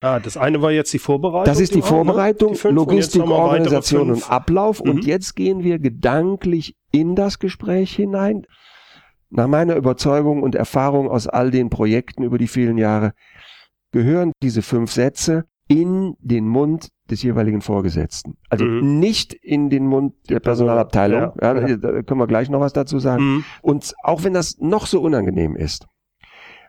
Ah, 0.00 0.20
das 0.20 0.36
eine 0.36 0.62
war 0.62 0.70
jetzt 0.70 0.92
die 0.92 0.98
Vorbereitung. 1.00 1.44
Das 1.44 1.60
ist 1.60 1.74
die 1.74 1.78
ne? 1.80 1.84
Vorbereitung, 1.84 2.54
Die 2.54 2.68
und 2.68 2.74
Logistik, 2.74 3.22
weitere 3.22 3.34
Organisation 3.34 4.10
und 4.10 4.30
Ablauf. 4.30 4.82
Mhm. 4.82 4.90
Und 4.90 5.04
jetzt 5.06 5.34
gehen 5.34 5.64
wir 5.64 5.78
gedanklich 5.80 6.76
in 6.92 7.16
das 7.16 7.38
Gespräch 7.40 7.94
hinein. 7.96 8.46
Nach 9.30 9.48
meiner 9.48 9.74
Überzeugung 9.76 10.42
und 10.42 10.54
Erfahrung 10.54 11.08
aus 11.10 11.26
all 11.26 11.50
den 11.50 11.68
Projekten 11.68 12.22
über 12.22 12.38
die 12.38 12.46
vielen 12.48 12.78
Jahre 12.78 13.12
gehören 13.90 14.32
diese 14.42 14.62
fünf 14.62 14.92
Sätze 14.92 15.44
in 15.66 16.14
den 16.20 16.46
Mund 16.46 16.88
des 17.10 17.22
jeweiligen 17.22 17.60
Vorgesetzten. 17.60 18.36
Also 18.48 18.64
Mhm. 18.64 19.00
nicht 19.00 19.34
in 19.34 19.68
den 19.68 19.86
Mund 19.86 20.14
der 20.30 20.40
Personalabteilung. 20.40 21.32
Ja, 21.42 21.58
Ja. 21.58 21.76
Da 21.76 22.02
können 22.02 22.20
wir 22.20 22.26
gleich 22.26 22.48
noch 22.48 22.60
was 22.60 22.72
dazu 22.72 22.98
sagen. 23.00 23.22
Mhm. 23.22 23.44
Und 23.62 23.94
auch 24.02 24.22
wenn 24.24 24.32
das 24.32 24.58
noch 24.60 24.86
so 24.86 25.00
unangenehm 25.02 25.56
ist. 25.56 25.86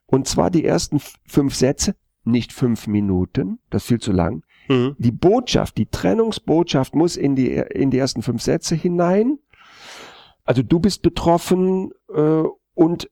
Und 0.05 0.27
zwar 0.27 0.49
die 0.49 0.65
ersten 0.65 0.99
fünf 1.27 1.55
Sätze, 1.55 1.95
nicht 2.23 2.53
fünf 2.53 2.87
Minuten, 2.87 3.59
das 3.69 3.83
ist 3.83 3.87
viel 3.87 3.99
zu 3.99 4.11
lang. 4.11 4.43
Mhm. 4.67 4.95
Die 4.99 5.11
Botschaft, 5.11 5.77
die 5.77 5.87
Trennungsbotschaft 5.87 6.95
muss 6.95 7.17
in 7.17 7.35
die, 7.35 7.51
in 7.51 7.91
die 7.91 7.97
ersten 7.97 8.21
fünf 8.21 8.41
Sätze 8.41 8.75
hinein. 8.75 9.39
Also 10.43 10.63
du 10.63 10.79
bist 10.79 11.01
betroffen 11.01 11.91
äh, 12.13 12.43
und 12.73 13.09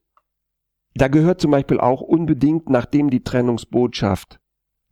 da 0.94 1.08
gehört 1.08 1.40
zum 1.40 1.50
Beispiel 1.50 1.78
auch 1.78 2.00
unbedingt, 2.00 2.68
nachdem 2.68 3.10
die 3.10 3.22
Trennungsbotschaft 3.22 4.40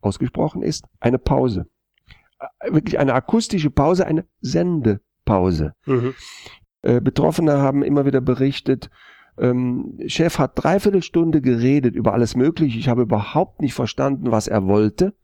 ausgesprochen 0.00 0.62
ist, 0.62 0.84
eine 1.00 1.18
Pause. 1.18 1.66
Äh, 2.38 2.72
Wirklich 2.72 2.98
eine 2.98 3.14
akustische 3.14 3.70
Pause, 3.70 4.06
eine 4.06 4.26
Sendepause. 4.40 5.74
Mhm. 5.86 6.14
Äh, 6.82 7.00
Betroffene 7.00 7.58
haben 7.58 7.82
immer 7.82 8.06
wieder 8.06 8.20
berichtet, 8.20 8.90
ähm, 9.38 9.98
Chef 10.06 10.38
hat 10.38 10.52
dreiviertel 10.54 11.02
Stunde 11.02 11.40
geredet 11.40 11.94
über 11.94 12.12
alles 12.12 12.36
Mögliche. 12.36 12.78
Ich 12.78 12.88
habe 12.88 13.02
überhaupt 13.02 13.60
nicht 13.60 13.74
verstanden, 13.74 14.30
was 14.30 14.48
er 14.48 14.66
wollte. 14.66 15.14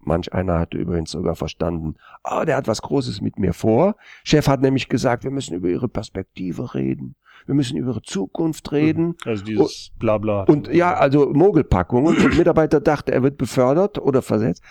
Manch 0.00 0.32
einer 0.32 0.58
hatte 0.58 0.78
übrigens 0.78 1.10
sogar 1.10 1.34
verstanden, 1.34 1.96
ah, 2.22 2.44
der 2.44 2.56
hat 2.56 2.68
was 2.68 2.82
Großes 2.82 3.20
mit 3.20 3.38
mir 3.38 3.52
vor. 3.52 3.96
Chef 4.24 4.48
hat 4.48 4.62
nämlich 4.62 4.88
gesagt, 4.88 5.24
wir 5.24 5.30
müssen 5.30 5.54
über 5.54 5.68
ihre 5.68 5.88
Perspektive 5.88 6.74
reden. 6.74 7.14
Wir 7.46 7.54
müssen 7.54 7.76
über 7.76 7.92
ihre 7.92 8.02
Zukunft 8.02 8.72
reden. 8.72 9.16
Also 9.24 9.44
dieses 9.44 9.90
Blabla. 9.98 10.44
Und 10.44 10.68
ja, 10.68 10.94
also 10.94 11.30
Mogelpackungen. 11.32 12.16
Und 12.16 12.36
Mitarbeiter 12.38 12.80
dachte, 12.80 13.12
er 13.12 13.22
wird 13.22 13.36
befördert 13.38 13.98
oder 13.98 14.22
versetzt. 14.22 14.62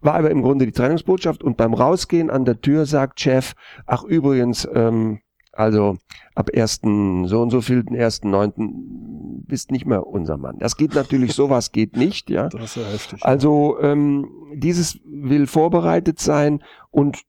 War 0.00 0.14
aber 0.14 0.30
im 0.30 0.42
Grunde 0.42 0.66
die 0.66 0.72
Trennungsbotschaft. 0.72 1.42
Und 1.42 1.56
beim 1.56 1.74
Rausgehen 1.74 2.30
an 2.30 2.44
der 2.44 2.60
Tür 2.60 2.86
sagt 2.86 3.20
Chef, 3.20 3.54
ach 3.86 4.04
übrigens, 4.04 4.68
ähm, 4.72 5.20
also 5.56 5.96
ab 6.34 6.50
ersten 6.52 7.26
so 7.26 7.40
und 7.40 7.50
so 7.50 7.60
vielten 7.60 7.94
ersten 7.94 8.30
neunten 8.30 9.44
bist 9.46 9.70
nicht 9.70 9.86
mehr 9.86 10.06
unser 10.06 10.36
Mann. 10.36 10.58
Das 10.58 10.76
geht 10.76 10.94
natürlich, 10.94 11.32
sowas 11.34 11.72
geht 11.72 11.96
nicht, 11.96 12.30
ja. 12.30 12.48
Das 12.48 12.76
ist 12.76 12.76
ja 12.76 12.90
heftig. 12.90 13.22
Also 13.22 13.78
ähm, 13.80 14.28
dieses 14.54 14.98
will 15.04 15.46
vorbereitet 15.46 16.20
sein 16.20 16.62
und 16.90 17.22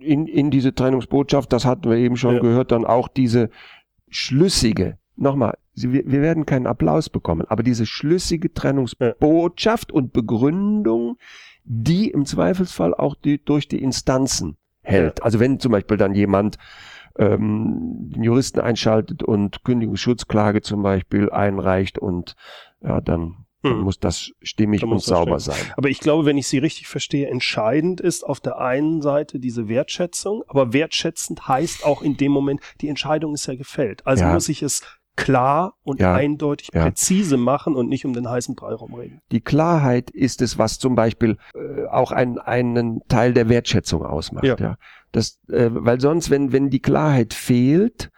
in, 0.00 0.26
in 0.26 0.50
diese 0.50 0.74
Trennungsbotschaft, 0.74 1.52
das 1.52 1.64
hatten 1.64 1.88
wir 1.88 1.96
eben 1.96 2.16
schon 2.16 2.34
Ja. 2.34 2.40
gehört, 2.40 2.70
dann 2.70 2.84
auch 2.84 3.08
diese 3.08 3.50
schlüssige, 4.08 4.98
nochmal, 5.16 5.56
wir 5.74 6.04
wir 6.06 6.22
werden 6.22 6.46
keinen 6.46 6.66
Applaus 6.66 7.08
bekommen, 7.08 7.46
aber 7.48 7.62
diese 7.62 7.86
schlüssige 7.86 8.52
Trennungsbotschaft 8.52 9.90
und 9.90 10.12
Begründung, 10.12 11.16
die 11.64 12.10
im 12.10 12.26
Zweifelsfall 12.26 12.94
auch 12.94 13.14
die, 13.14 13.42
durch 13.42 13.68
die 13.68 13.82
Instanzen 13.82 14.56
hält. 14.82 15.22
Also 15.22 15.40
wenn 15.40 15.58
zum 15.58 15.72
Beispiel 15.72 15.96
dann 15.96 16.14
jemand 16.14 16.58
ähm, 17.18 18.10
den 18.14 18.22
Juristen 18.22 18.60
einschaltet 18.60 19.22
und 19.22 19.64
Kündigungsschutzklage 19.64 20.62
zum 20.62 20.82
Beispiel 20.82 21.30
einreicht 21.30 21.98
und 21.98 22.34
ja, 22.82 23.00
dann, 23.00 23.46
dann 23.62 23.72
Hm. 23.72 23.80
muss 23.80 23.98
das 23.98 24.30
stimmig 24.42 24.80
Dann 24.82 24.90
und 24.92 25.02
sauber 25.02 25.40
sein. 25.40 25.56
Aber 25.76 25.88
ich 25.88 26.00
glaube, 26.00 26.26
wenn 26.26 26.36
ich 26.36 26.46
Sie 26.48 26.58
richtig 26.58 26.86
verstehe, 26.86 27.28
entscheidend 27.28 28.00
ist 28.00 28.24
auf 28.24 28.40
der 28.40 28.58
einen 28.58 29.00
Seite 29.00 29.38
diese 29.38 29.68
Wertschätzung, 29.68 30.42
aber 30.48 30.72
wertschätzend 30.72 31.48
heißt 31.48 31.84
auch 31.84 32.02
in 32.02 32.16
dem 32.16 32.32
Moment, 32.32 32.60
die 32.80 32.88
Entscheidung 32.88 33.32
ist 33.34 33.46
ja 33.46 33.54
gefällt. 33.54 34.06
Also 34.06 34.24
Ja. 34.24 34.32
muss 34.34 34.48
ich 34.48 34.62
es 34.62 34.82
klar 35.16 35.74
und 35.84 36.00
Ja. 36.00 36.14
eindeutig 36.14 36.70
Ja. 36.72 36.84
präzise 36.84 37.36
machen 37.36 37.76
und 37.76 37.88
nicht 37.88 38.04
um 38.04 38.12
den 38.12 38.28
heißen 38.28 38.54
Brei 38.54 38.74
rumreden. 38.74 39.20
Die 39.32 39.40
Klarheit 39.40 40.10
ist 40.10 40.42
es, 40.42 40.58
was 40.58 40.78
zum 40.78 40.94
Beispiel 40.94 41.36
äh, 41.54 41.86
auch 41.86 42.10
ein, 42.12 42.38
einen 42.38 43.00
Teil 43.08 43.32
der 43.32 43.48
Wertschätzung 43.48 44.04
ausmacht. 44.04 44.44
Ja. 44.44 44.56
Ja. 44.58 44.76
Das, 45.12 45.38
äh, 45.48 45.70
weil 45.72 46.00
sonst, 46.00 46.30
wenn, 46.30 46.52
wenn 46.52 46.70
die 46.70 46.80
Klarheit 46.82 47.34
fehlt, 47.34 48.10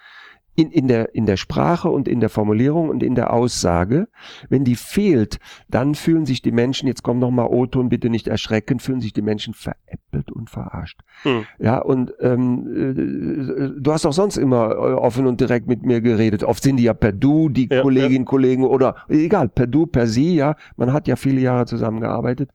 in, 0.57 0.71
in, 0.71 0.89
der, 0.89 1.15
in 1.15 1.27
der 1.27 1.37
Sprache 1.37 1.89
und 1.91 2.09
in 2.09 2.21
der 2.21 2.31
Formulierung 2.31 2.89
und 2.89 3.03
in 3.03 3.15
der 3.15 3.33
Aussage, 3.33 4.09
wenn 4.49 4.65
die 4.65 4.75
fehlt, 4.75 5.39
dann 5.69 5.95
fühlen 5.95 6.27
sich 6.27 6.41
die 6.41 6.51
Menschen, 6.51 6.89
jetzt 6.89 7.03
kommt 7.03 7.21
nochmal 7.21 7.47
O-Ton, 7.47 7.91
bitte 7.91 8.09
nicht 8.09 8.27
erschrecken, 8.27 8.81
fühlen 8.81 9.01
sich 9.01 9.13
die 9.13 9.23
Menschen 9.23 9.55
veräppelt 9.55 10.33
und 10.33 10.49
verarscht. 10.49 11.01
Hm. 11.23 11.45
Ja, 11.59 11.79
und 11.79 12.13
ähm, 12.21 13.77
äh, 13.77 13.81
du 13.81 13.93
hast 13.93 14.07
auch 14.07 14.13
sonst 14.13 14.39
immer 14.39 14.71
äh, 14.71 14.95
offen 14.95 15.27
und 15.27 15.41
direkt 15.41 15.67
mit 15.67 15.83
mir 15.83 16.01
geredet. 16.01 16.43
Oft 16.43 16.63
sind 16.63 16.79
die 16.79 16.85
ja 16.85 16.95
per 16.95 17.13
Du, 17.13 17.51
die 17.51 17.69
Ja, 17.71 17.83
Kolleginnen, 17.83 18.25
Kollegen 18.25 18.65
oder 18.65 18.97
egal, 19.09 19.49
per 19.49 19.67
Du, 19.67 19.87
per 19.87 20.07
Sie, 20.07 20.35
ja. 20.35 20.57
Man 20.77 20.93
hat 20.93 21.07
ja 21.07 21.17
viele 21.17 21.41
Jahre 21.41 21.67
zusammengearbeitet. 21.67 22.51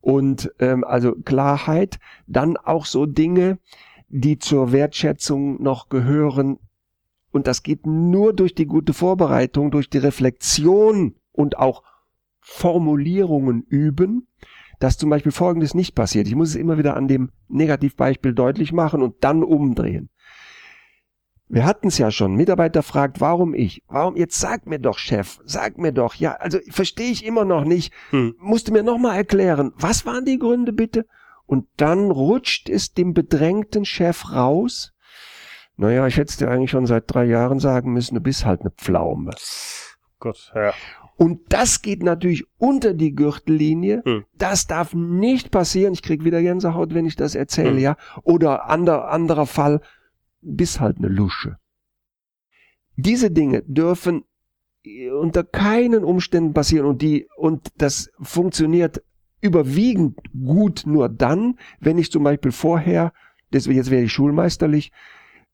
Und 0.00 0.50
ähm, 0.60 0.84
also 0.84 1.12
Klarheit, 1.24 1.98
dann 2.26 2.56
auch 2.56 2.86
so 2.86 3.04
Dinge, 3.04 3.58
die 4.08 4.38
zur 4.38 4.72
Wertschätzung 4.72 5.62
noch 5.62 5.88
gehören. 5.88 6.58
Und 7.30 7.46
das 7.46 7.62
geht 7.62 7.86
nur 7.86 8.32
durch 8.32 8.54
die 8.54 8.66
gute 8.66 8.92
Vorbereitung, 8.92 9.70
durch 9.70 9.90
die 9.90 9.98
Reflexion 9.98 11.14
und 11.32 11.58
auch 11.58 11.82
Formulierungen 12.40 13.62
üben, 13.62 14.28
dass 14.78 14.96
zum 14.96 15.10
Beispiel 15.10 15.32
Folgendes 15.32 15.74
nicht 15.74 15.94
passiert. 15.94 16.26
Ich 16.26 16.34
muss 16.34 16.50
es 16.50 16.54
immer 16.54 16.78
wieder 16.78 16.96
an 16.96 17.08
dem 17.08 17.30
Negativbeispiel 17.48 18.32
deutlich 18.32 18.72
machen 18.72 19.02
und 19.02 19.16
dann 19.20 19.42
umdrehen. 19.42 20.08
Wir 21.50 21.64
hatten 21.64 21.88
es 21.88 21.98
ja 21.98 22.10
schon. 22.10 22.34
Mitarbeiter 22.34 22.82
fragt, 22.82 23.20
warum 23.20 23.54
ich? 23.54 23.82
Warum? 23.88 24.16
Jetzt 24.16 24.38
sag 24.38 24.66
mir 24.66 24.78
doch, 24.78 24.98
Chef. 24.98 25.40
Sag 25.44 25.78
mir 25.78 25.92
doch. 25.92 26.14
Ja, 26.14 26.32
also 26.32 26.58
verstehe 26.68 27.10
ich 27.10 27.24
immer 27.24 27.46
noch 27.46 27.64
nicht. 27.64 27.92
Hm. 28.10 28.34
Musst 28.38 28.68
du 28.68 28.72
mir 28.72 28.82
nochmal 28.82 29.16
erklären. 29.16 29.72
Was 29.76 30.04
waren 30.04 30.26
die 30.26 30.38
Gründe 30.38 30.74
bitte? 30.74 31.06
Und 31.46 31.66
dann 31.78 32.10
rutscht 32.10 32.68
es 32.68 32.92
dem 32.92 33.14
bedrängten 33.14 33.86
Chef 33.86 34.30
raus. 34.32 34.92
Naja, 35.78 36.08
ich 36.08 36.16
hätte 36.16 36.30
es 36.30 36.36
dir 36.36 36.50
eigentlich 36.50 36.72
schon 36.72 36.86
seit 36.86 37.04
drei 37.06 37.24
Jahren 37.24 37.60
sagen 37.60 37.92
müssen, 37.92 38.16
du 38.16 38.20
bist 38.20 38.44
halt 38.44 38.62
eine 38.62 38.70
Pflaume. 38.70 39.30
Gott, 40.18 40.52
ja. 40.54 40.74
Und 41.16 41.52
das 41.52 41.82
geht 41.82 42.02
natürlich 42.02 42.44
unter 42.58 42.94
die 42.94 43.14
Gürtellinie. 43.14 44.02
Hm. 44.04 44.24
Das 44.36 44.66
darf 44.66 44.92
nicht 44.92 45.52
passieren. 45.52 45.92
Ich 45.92 46.02
krieg 46.02 46.24
wieder 46.24 46.42
Gänsehaut, 46.42 46.94
wenn 46.94 47.06
ich 47.06 47.14
das 47.14 47.36
erzähle, 47.36 47.70
hm. 47.70 47.78
ja. 47.78 47.96
Oder 48.24 48.68
ander, 48.68 49.08
anderer 49.08 49.46
Fall, 49.46 49.80
bist 50.40 50.80
halt 50.80 50.98
eine 50.98 51.08
Lusche. 51.08 51.58
Diese 52.96 53.30
Dinge 53.30 53.62
dürfen 53.62 54.24
unter 55.12 55.44
keinen 55.44 56.02
Umständen 56.02 56.54
passieren 56.54 56.86
und 56.86 57.02
die, 57.02 57.28
und 57.36 57.68
das 57.76 58.10
funktioniert 58.20 59.02
überwiegend 59.40 60.18
gut 60.32 60.82
nur 60.86 61.08
dann, 61.08 61.58
wenn 61.78 61.98
ich 61.98 62.10
zum 62.10 62.24
Beispiel 62.24 62.50
vorher, 62.52 63.12
deswegen 63.52 63.76
jetzt 63.76 63.90
werde 63.90 64.06
ich 64.06 64.12
schulmeisterlich, 64.12 64.90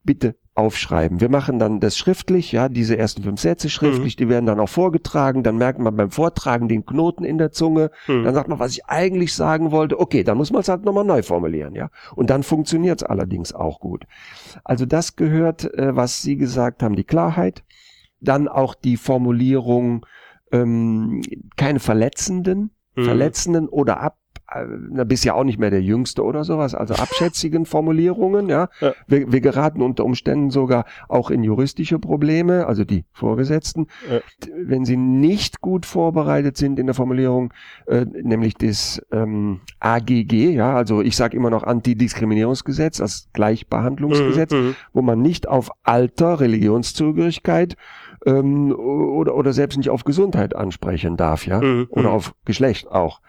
bitte 0.05 0.37
aufschreiben. 0.55 1.21
Wir 1.21 1.31
machen 1.31 1.59
dann 1.59 1.81
das 1.81 1.99
schriftlich, 1.99 2.53
ja, 2.53 2.69
diese 2.69 2.97
ersten 2.97 3.25
fünf 3.25 3.41
Sätze 3.41 3.69
schriftlich, 3.69 4.15
mhm. 4.15 4.19
die 4.19 4.29
werden 4.29 4.47
dann 4.47 4.61
auch 4.61 4.69
vorgetragen, 4.69 5.43
dann 5.43 5.57
merkt 5.57 5.81
man 5.81 5.97
beim 5.97 6.13
Vortragen 6.13 6.69
den 6.69 6.87
Knoten 6.87 7.25
in 7.25 7.39
der 7.39 7.51
Zunge, 7.51 7.91
mhm. 8.07 8.23
dann 8.23 8.35
sagt 8.35 8.49
man, 8.49 8.61
was 8.61 8.73
ich 8.73 8.87
eigentlich 8.87 9.35
sagen 9.35 9.73
wollte, 9.73 9.99
okay, 9.99 10.23
dann 10.23 10.37
muss 10.37 10.53
man 10.53 10.61
es 10.61 10.69
halt 10.69 10.85
nochmal 10.85 11.05
neu 11.05 11.23
formulieren, 11.23 11.75
ja. 11.75 11.91
Und 12.15 12.31
dann 12.31 12.45
funktioniert 12.45 13.03
es 13.03 13.09
allerdings 13.09 13.53
auch 13.53 13.81
gut. 13.81 14.05
Also 14.63 14.87
das 14.87 15.17
gehört, 15.17 15.65
äh, 15.75 15.97
was 15.97 16.23
Sie 16.23 16.37
gesagt 16.37 16.83
haben, 16.85 16.95
die 16.95 17.05
Klarheit, 17.05 17.65
dann 18.21 18.47
auch 18.47 18.75
die 18.75 18.97
Formulierung, 18.97 20.07
ähm, 20.53 21.23
keine 21.57 21.81
verletzenden, 21.81 22.71
mhm. 22.95 23.05
verletzenden 23.05 23.69
oder 23.69 24.01
ab 24.01 24.19
na, 24.91 25.05
bist 25.05 25.25
ja 25.25 25.35
auch 25.35 25.45
nicht 25.45 25.59
mehr 25.59 25.71
der 25.71 25.83
Jüngste 25.83 26.23
oder 26.23 26.45
sowas, 26.45 26.75
also 26.75 26.95
abschätzigen 26.95 27.67
Formulierungen, 27.67 28.49
ja. 28.49 28.69
ja. 28.81 28.93
Wir, 29.07 29.33
wir, 29.33 29.41
geraten 29.41 29.83
unter 29.83 30.05
Umständen 30.05 30.51
sogar 30.51 30.85
auch 31.09 31.31
in 31.31 31.43
juristische 31.43 31.99
Probleme, 31.99 32.67
also 32.67 32.85
die 32.85 33.05
Vorgesetzten, 33.13 33.87
ja. 34.11 34.21
wenn 34.57 34.85
sie 34.85 34.97
nicht 34.97 35.61
gut 35.61 35.87
vorbereitet 35.87 36.57
sind 36.57 36.79
in 36.79 36.87
der 36.87 36.95
Formulierung, 36.95 37.53
äh, 37.87 38.05
nämlich 38.05 38.55
das 38.55 39.03
ähm, 39.11 39.61
AGG, 39.81 40.51
ja, 40.53 40.75
also 40.75 41.01
ich 41.01 41.17
sage 41.17 41.37
immer 41.37 41.51
noch 41.51 41.65
Antidiskriminierungsgesetz, 41.65 42.99
das 42.99 43.29
Gleichbehandlungsgesetz, 43.33 44.53
mhm, 44.53 44.59
mhm. 44.59 44.77
wo 44.93 45.03
man 45.03 45.21
nicht 45.21 45.49
auf 45.49 45.71
Alter, 45.83 46.41
Religionszugehörigkeit 46.41 47.77
ähm, 48.27 48.73
oder, 48.73 49.35
oder 49.35 49.53
selbst 49.53 49.77
nicht 49.77 49.91
auf 49.91 50.05
Gesundheit 50.05 50.55
ansprechen 50.55 51.17
darf, 51.17 51.47
ja, 51.47 51.61
mhm, 51.61 51.87
oder 51.91 52.11
mhm. 52.11 52.15
auf 52.15 52.35
Geschlecht 52.45 52.89
auch 52.89 53.21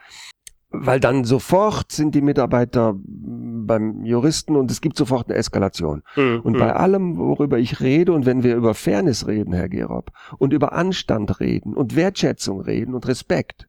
weil 0.82 1.00
dann 1.00 1.24
sofort 1.24 1.92
sind 1.92 2.16
die 2.16 2.22
Mitarbeiter 2.22 2.96
beim 2.98 4.04
Juristen 4.04 4.56
und 4.56 4.70
es 4.72 4.82
gibt 4.82 4.98
sofort 4.98 5.28
eine 5.28 5.38
Eskalation. 5.38 6.04
Mhm. 6.16 6.42
Und 6.44 6.58
bei 6.58 6.74
allem, 6.74 7.18
worüber 7.18 7.58
ich 7.58 7.82
rede 7.82 8.14
und 8.14 8.26
wenn 8.26 8.44
wir 8.44 8.56
über 8.56 8.74
Fairness 8.74 9.28
reden, 9.28 9.54
Herr 9.54 9.70
Gerob, 9.70 10.12
und 10.38 10.54
über 10.54 10.74
Anstand 10.74 11.40
reden 11.40 11.74
und 11.74 11.96
Wertschätzung 11.96 12.62
reden 12.62 12.94
und 12.94 13.08
Respekt, 13.08 13.68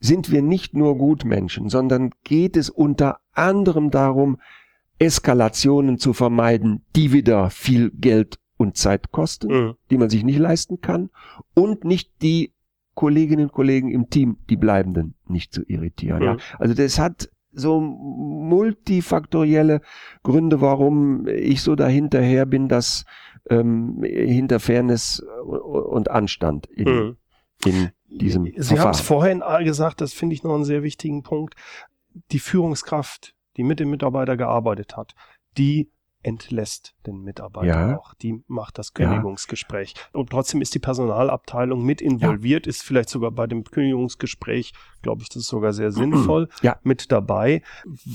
sind 0.00 0.30
wir 0.30 0.42
nicht 0.42 0.74
nur 0.74 0.96
Gutmenschen, 0.96 1.68
sondern 1.68 2.10
geht 2.24 2.56
es 2.56 2.70
unter 2.70 3.18
anderem 3.32 3.90
darum, 3.90 4.38
Eskalationen 4.98 5.98
zu 5.98 6.12
vermeiden, 6.12 6.84
die 6.96 7.12
wieder 7.12 7.50
viel 7.50 7.90
Geld 7.90 8.38
und 8.56 8.76
Zeit 8.76 9.10
kosten, 9.12 9.48
mhm. 9.48 9.74
die 9.90 9.98
man 9.98 10.10
sich 10.10 10.24
nicht 10.24 10.38
leisten 10.38 10.80
kann 10.80 11.10
und 11.54 11.84
nicht 11.84 12.10
die 12.22 12.52
Kolleginnen 13.00 13.46
und 13.46 13.52
Kollegen 13.52 13.90
im 13.90 14.10
Team, 14.10 14.36
die 14.50 14.58
Bleibenden, 14.58 15.14
nicht 15.26 15.54
zu 15.54 15.62
irritieren. 15.62 16.18
Mhm. 16.18 16.24
Ja. 16.24 16.36
Also 16.58 16.74
das 16.74 16.98
hat 16.98 17.30
so 17.50 17.80
multifaktorielle 17.80 19.80
Gründe, 20.22 20.60
warum 20.60 21.26
ich 21.26 21.62
so 21.62 21.76
dahinterher 21.76 22.44
bin, 22.44 22.68
dass 22.68 23.06
ähm, 23.48 24.02
hinter 24.04 24.60
Fairness 24.60 25.24
und 25.46 26.10
Anstand 26.10 26.66
in, 26.66 26.88
mhm. 26.88 27.16
in 27.64 27.88
diesem 28.04 28.52
Sie 28.54 28.78
haben 28.78 28.90
es 28.90 29.00
vorhin 29.00 29.42
gesagt, 29.64 30.02
das 30.02 30.12
finde 30.12 30.34
ich 30.34 30.42
noch 30.42 30.54
einen 30.54 30.64
sehr 30.64 30.82
wichtigen 30.82 31.22
Punkt. 31.22 31.54
Die 32.32 32.38
Führungskraft, 32.38 33.34
die 33.56 33.64
mit 33.64 33.80
dem 33.80 33.88
Mitarbeiter 33.88 34.36
gearbeitet 34.36 34.98
hat, 34.98 35.14
die 35.56 35.90
entlässt 36.22 36.94
den 37.06 37.22
Mitarbeiter 37.22 37.88
ja. 37.88 37.96
auch. 37.96 38.14
Die 38.14 38.42
macht 38.46 38.78
das 38.78 38.92
Kündigungsgespräch. 38.92 39.94
Ja. 39.96 40.20
Und 40.20 40.30
trotzdem 40.30 40.60
ist 40.60 40.74
die 40.74 40.78
Personalabteilung 40.78 41.84
mit 41.84 42.00
involviert, 42.00 42.66
ja. 42.66 42.70
ist 42.70 42.82
vielleicht 42.82 43.08
sogar 43.08 43.30
bei 43.30 43.46
dem 43.46 43.64
Kündigungsgespräch, 43.64 44.72
glaube 45.02 45.22
ich, 45.22 45.28
das 45.28 45.42
ist 45.42 45.48
sogar 45.48 45.72
sehr 45.72 45.92
sinnvoll, 45.92 46.48
mit 46.82 47.10
dabei. 47.10 47.62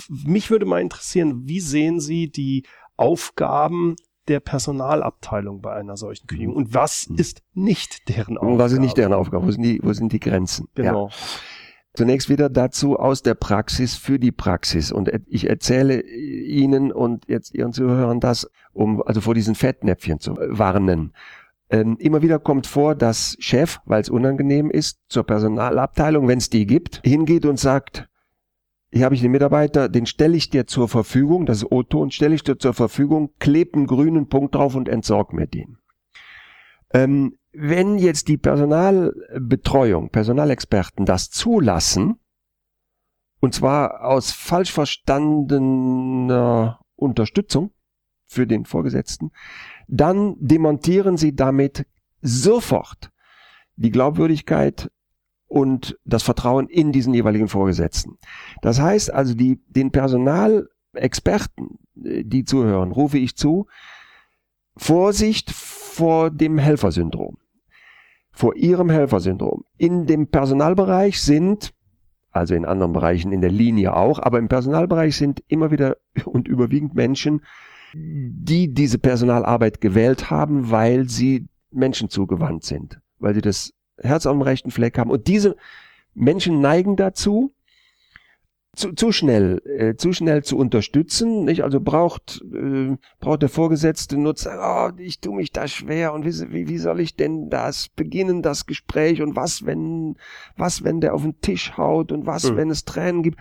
Mich 0.09 0.51
würde 0.51 0.65
mal 0.65 0.81
interessieren, 0.81 1.47
wie 1.47 1.59
sehen 1.59 1.99
Sie 1.99 2.29
die 2.29 2.63
Aufgaben 2.97 3.95
der 4.27 4.39
Personalabteilung 4.39 5.61
bei 5.61 5.73
einer 5.73 5.97
solchen 5.97 6.27
Kündigung? 6.27 6.55
Und 6.55 6.73
was 6.73 7.09
mhm. 7.09 7.17
ist 7.17 7.41
nicht 7.53 8.09
deren 8.09 8.37
Aufgabe? 8.37 8.59
Was 8.59 8.71
ist 8.71 8.79
nicht 8.79 8.97
deren 8.97 9.13
Aufgabe? 9.13 9.45
Wo 9.45 9.51
sind 9.51 9.63
die, 9.63 9.79
wo 9.83 9.93
sind 9.93 10.11
die 10.11 10.19
Grenzen? 10.19 10.67
Genau. 10.75 11.09
Zunächst 11.95 12.29
wieder 12.29 12.49
dazu 12.49 12.97
aus 12.97 13.21
der 13.21 13.35
Praxis 13.35 13.95
für 13.95 14.19
die 14.19 14.31
Praxis. 14.31 14.91
Und 14.91 15.09
ich 15.27 15.49
erzähle 15.49 16.01
Ihnen 16.01 16.91
und 16.91 17.27
jetzt 17.27 17.55
Ihren 17.55 17.73
Zuhörern 17.73 18.19
das, 18.19 18.49
um 18.73 19.01
also 19.01 19.21
vor 19.21 19.33
diesen 19.33 19.55
Fettnäpfchen 19.55 20.19
zu 20.19 20.35
warnen. 20.35 21.13
Ähm, 21.69 21.97
immer 21.99 22.21
wieder 22.21 22.37
kommt 22.37 22.67
vor, 22.67 22.95
dass 22.95 23.35
Chef, 23.39 23.79
weil 23.85 24.01
es 24.01 24.09
unangenehm 24.09 24.69
ist, 24.69 24.99
zur 25.09 25.23
Personalabteilung, 25.23 26.27
wenn 26.27 26.37
es 26.37 26.49
die 26.49 26.67
gibt, 26.67 27.01
hingeht 27.03 27.45
und 27.45 27.59
sagt, 27.59 28.07
hier 28.91 29.05
habe 29.05 29.15
ich 29.15 29.21
den 29.21 29.31
Mitarbeiter, 29.31 29.89
den 29.89 30.05
stelle 30.05 30.37
ich 30.37 30.49
dir 30.49 30.67
zur 30.67 30.87
Verfügung, 30.87 31.45
das 31.45 31.57
ist 31.57 31.71
O-Ton, 31.71 32.11
stelle 32.11 32.35
ich 32.35 32.43
dir 32.43 32.57
zur 32.57 32.73
Verfügung, 32.73 33.31
klebe 33.39 33.73
einen 33.73 33.87
grünen 33.87 34.29
Punkt 34.29 34.55
drauf 34.55 34.75
und 34.75 34.87
entsorg 34.87 35.33
mir 35.33 35.47
den. 35.47 35.77
Ähm, 36.93 37.37
wenn 37.57 37.97
jetzt 37.97 38.27
die 38.27 38.37
Personalbetreuung, 38.37 40.09
Personalexperten 40.09 41.05
das 41.05 41.29
zulassen, 41.29 42.19
und 43.39 43.53
zwar 43.53 44.03
aus 44.03 44.31
falsch 44.31 44.71
verstandener 44.71 46.79
Unterstützung 46.95 47.71
für 48.25 48.47
den 48.47 48.65
Vorgesetzten, 48.65 49.31
dann 49.87 50.35
demontieren 50.39 51.17
sie 51.17 51.35
damit 51.35 51.85
sofort 52.21 53.11
die 53.75 53.91
Glaubwürdigkeit 53.91 54.89
und 55.47 55.99
das 56.05 56.23
Vertrauen 56.23 56.67
in 56.67 56.91
diesen 56.91 57.13
jeweiligen 57.13 57.47
Vorgesetzten. 57.47 58.17
Das 58.61 58.79
heißt 58.79 59.13
also, 59.13 59.35
die, 59.35 59.61
den 59.67 59.91
Personalexperten, 59.91 61.77
äh, 62.03 62.23
die 62.23 62.45
zuhören, 62.45 62.91
rufe 62.91 63.19
ich 63.19 63.35
zu, 63.35 63.67
Vorsicht 64.75 65.51
vor 65.51 66.31
dem 66.31 66.57
Helfersyndrom 66.57 67.37
vor 68.35 68.55
ihrem 68.55 68.89
Helfersyndrom. 68.89 69.63
In 69.77 70.05
dem 70.05 70.27
Personalbereich 70.27 71.21
sind, 71.21 71.73
also 72.31 72.53
in 72.53 72.65
anderen 72.65 72.91
Bereichen 72.91 73.31
in 73.31 73.39
der 73.39 73.49
Linie 73.49 73.95
auch, 73.95 74.19
aber 74.19 74.39
im 74.39 74.49
Personalbereich 74.49 75.15
sind 75.15 75.41
immer 75.47 75.71
wieder 75.71 75.97
und 76.25 76.47
überwiegend 76.47 76.93
Menschen, 76.93 77.41
die 77.93 78.73
diese 78.73 78.99
Personalarbeit 78.99 79.79
gewählt 79.79 80.29
haben, 80.29 80.69
weil 80.69 81.07
sie 81.07 81.47
Menschen 81.71 82.09
zugewandt 82.09 82.65
sind, 82.65 82.99
weil 83.19 83.33
sie 83.33 83.41
das 83.41 83.71
Herz 83.97 84.25
am 84.25 84.41
rechten 84.41 84.69
Fleck 84.69 84.97
haben. 84.97 85.11
Und 85.11 85.27
diese 85.27 85.55
Menschen 86.13 86.59
neigen 86.59 86.97
dazu, 86.97 87.54
zu, 88.75 88.93
zu 88.93 89.11
schnell, 89.11 89.61
äh, 89.65 89.95
zu 89.95 90.13
schnell 90.13 90.43
zu 90.43 90.57
unterstützen. 90.57 91.45
Nicht? 91.45 91.63
Also 91.63 91.79
braucht, 91.79 92.43
äh, 92.53 92.95
braucht 93.19 93.41
der 93.41 93.49
Vorgesetzte 93.49 94.17
nur 94.17 94.35
sagen, 94.35 94.95
oh, 94.97 95.01
ich 95.01 95.19
tue 95.19 95.35
mich 95.35 95.51
da 95.51 95.67
schwer 95.67 96.13
und 96.13 96.25
wie, 96.25 96.51
wie, 96.51 96.67
wie 96.67 96.77
soll 96.77 96.99
ich 96.99 97.15
denn 97.15 97.49
das 97.49 97.89
beginnen, 97.89 98.41
das 98.41 98.65
Gespräch 98.65 99.21
und 99.21 99.35
was, 99.35 99.65
wenn, 99.65 100.15
was, 100.57 100.83
wenn 100.83 101.01
der 101.01 101.13
auf 101.13 101.23
den 101.23 101.39
Tisch 101.41 101.77
haut 101.77 102.11
und 102.11 102.25
was, 102.25 102.51
mhm. 102.51 102.57
wenn 102.57 102.69
es 102.69 102.85
Tränen 102.85 103.23
gibt. 103.23 103.39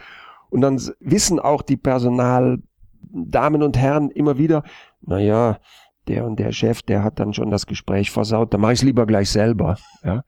Und 0.51 0.61
dann 0.61 0.81
wissen 1.01 1.40
auch 1.40 1.62
die 1.62 1.77
Personaldamen 1.77 3.62
und 3.62 3.77
Herren 3.77 4.11
immer 4.11 4.38
wieder, 4.38 4.62
na 5.03 5.18
ja, 5.18 5.59
der 6.07 6.27
und 6.27 6.38
der 6.38 6.53
Chef, 6.53 6.83
der 6.83 7.03
hat 7.03 7.18
dann 7.18 7.33
schon 7.33 7.51
das 7.51 7.66
Gespräch 7.66 8.11
versaut, 8.11 8.53
da 8.53 8.59
mache 8.59 8.75
ich 8.75 8.81
es 8.81 8.85
lieber 8.85 9.07
gleich 9.07 9.31
selber. 9.31 9.79
Ja. 10.05 10.23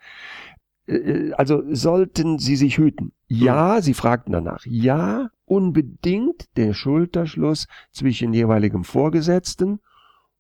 Äh, 0.86 1.32
also 1.32 1.62
sollten 1.70 2.38
Sie 2.38 2.56
sich 2.56 2.78
hüten. 2.78 3.12
Ja. 3.28 3.80
Sie 3.82 3.94
fragten 3.94 4.32
danach. 4.32 4.64
Ja, 4.66 5.30
unbedingt 5.44 6.56
der 6.56 6.74
Schulterschluss 6.74 7.66
zwischen 7.92 8.32
jeweiligem 8.32 8.84
Vorgesetzten 8.84 9.80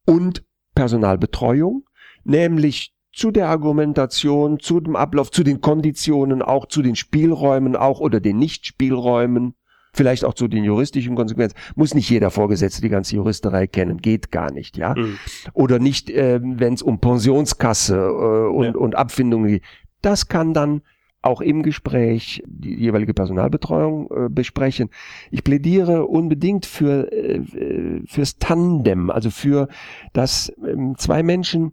und 0.04 0.44
Personalbetreuung, 0.74 1.84
nämlich 2.24 2.94
zu 3.12 3.30
der 3.30 3.48
Argumentation, 3.48 4.60
zu 4.60 4.80
dem 4.80 4.94
Ablauf, 4.94 5.30
zu 5.30 5.42
den 5.42 5.60
Konditionen, 5.60 6.42
auch 6.42 6.66
zu 6.66 6.82
den 6.82 6.96
Spielräumen 6.96 7.74
auch 7.74 8.00
oder 8.00 8.20
den 8.20 8.36
Nichtspielräumen 8.38 9.54
vielleicht 9.96 10.24
auch 10.24 10.34
zu 10.34 10.46
den 10.46 10.62
juristischen 10.62 11.16
Konsequenzen. 11.16 11.56
Muss 11.74 11.94
nicht 11.94 12.10
jeder 12.10 12.30
Vorgesetzte 12.30 12.82
die 12.82 12.90
ganze 12.90 13.16
Juristerei 13.16 13.66
kennen, 13.66 13.96
geht 13.96 14.30
gar 14.30 14.52
nicht, 14.52 14.76
ja. 14.76 14.94
Mhm. 14.94 15.18
Oder 15.54 15.78
nicht, 15.78 16.10
äh, 16.10 16.38
wenn 16.42 16.74
es 16.74 16.82
um 16.82 17.00
Pensionskasse 17.00 17.96
äh, 17.96 18.54
und, 18.54 18.64
ja. 18.64 18.74
und 18.74 18.94
Abfindungen 18.94 19.48
geht. 19.48 19.62
Das 20.02 20.28
kann 20.28 20.52
dann 20.52 20.82
auch 21.22 21.40
im 21.40 21.62
Gespräch 21.62 22.42
die 22.46 22.74
jeweilige 22.74 23.14
Personalbetreuung 23.14 24.10
äh, 24.10 24.28
besprechen. 24.28 24.90
Ich 25.30 25.42
plädiere 25.42 26.06
unbedingt 26.06 26.66
für 26.66 27.12
äh, 27.12 28.02
fürs 28.06 28.38
Tandem, 28.38 29.10
also 29.10 29.30
für 29.30 29.68
dass 30.12 30.52
ähm, 30.64 30.94
zwei 30.96 31.22
Menschen 31.22 31.72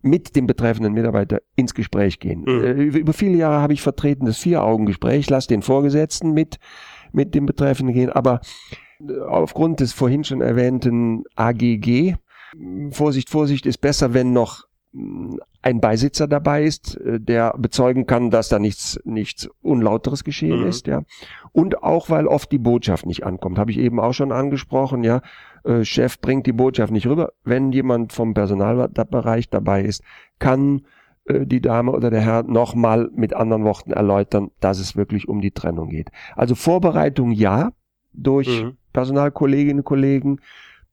mit 0.00 0.36
dem 0.36 0.46
betreffenden 0.46 0.92
Mitarbeiter 0.92 1.40
ins 1.56 1.74
Gespräch 1.74 2.20
gehen. 2.20 2.42
Mhm. 2.42 2.64
Äh, 2.64 2.98
über 2.98 3.12
viele 3.12 3.36
Jahre 3.36 3.60
habe 3.60 3.72
ich 3.72 3.82
vertreten 3.82 4.26
das 4.26 4.38
Vier-Augen-Gespräch, 4.38 5.28
lass 5.28 5.48
den 5.48 5.62
Vorgesetzten 5.62 6.32
mit 6.32 6.58
mit 7.12 7.34
dem 7.34 7.46
Betreffenden 7.46 7.94
gehen, 7.94 8.10
aber 8.10 8.40
äh, 9.00 9.18
aufgrund 9.20 9.80
des 9.80 9.92
vorhin 9.92 10.24
schon 10.24 10.40
erwähnten 10.40 11.24
AGG, 11.36 12.14
Vorsicht, 12.90 13.28
Vorsicht 13.28 13.66
ist 13.66 13.78
besser, 13.78 14.14
wenn 14.14 14.32
noch 14.32 14.67
ein 15.62 15.80
Beisitzer 15.80 16.28
dabei 16.28 16.64
ist, 16.64 16.96
äh, 16.96 17.20
der 17.20 17.54
bezeugen 17.58 18.06
kann, 18.06 18.30
dass 18.30 18.48
da 18.48 18.58
nichts, 18.58 19.00
nichts 19.04 19.48
Unlauteres 19.62 20.24
geschehen 20.24 20.60
mhm. 20.60 20.68
ist, 20.68 20.86
ja. 20.86 21.02
Und 21.52 21.82
auch, 21.82 22.10
weil 22.10 22.26
oft 22.26 22.52
die 22.52 22.58
Botschaft 22.58 23.06
nicht 23.06 23.24
ankommt. 23.24 23.58
Habe 23.58 23.70
ich 23.70 23.78
eben 23.78 24.00
auch 24.00 24.12
schon 24.12 24.32
angesprochen, 24.32 25.04
ja. 25.04 25.20
Äh, 25.64 25.84
Chef 25.84 26.20
bringt 26.20 26.46
die 26.46 26.52
Botschaft 26.52 26.92
nicht 26.92 27.06
rüber. 27.06 27.32
Wenn 27.44 27.72
jemand 27.72 28.12
vom 28.12 28.34
Personalbereich 28.34 29.48
dabei 29.50 29.82
ist, 29.82 30.02
kann 30.38 30.82
äh, 31.24 31.46
die 31.46 31.60
Dame 31.60 31.92
oder 31.92 32.10
der 32.10 32.20
Herr 32.20 32.42
nochmal 32.44 33.10
mit 33.14 33.34
anderen 33.34 33.64
Worten 33.64 33.92
erläutern, 33.92 34.50
dass 34.60 34.78
es 34.78 34.96
wirklich 34.96 35.28
um 35.28 35.40
die 35.40 35.52
Trennung 35.52 35.88
geht. 35.90 36.10
Also 36.36 36.54
Vorbereitung 36.54 37.32
ja, 37.32 37.72
durch 38.12 38.62
mhm. 38.62 38.76
Personalkolleginnen 38.92 39.80
und 39.80 39.84
Kollegen, 39.84 40.40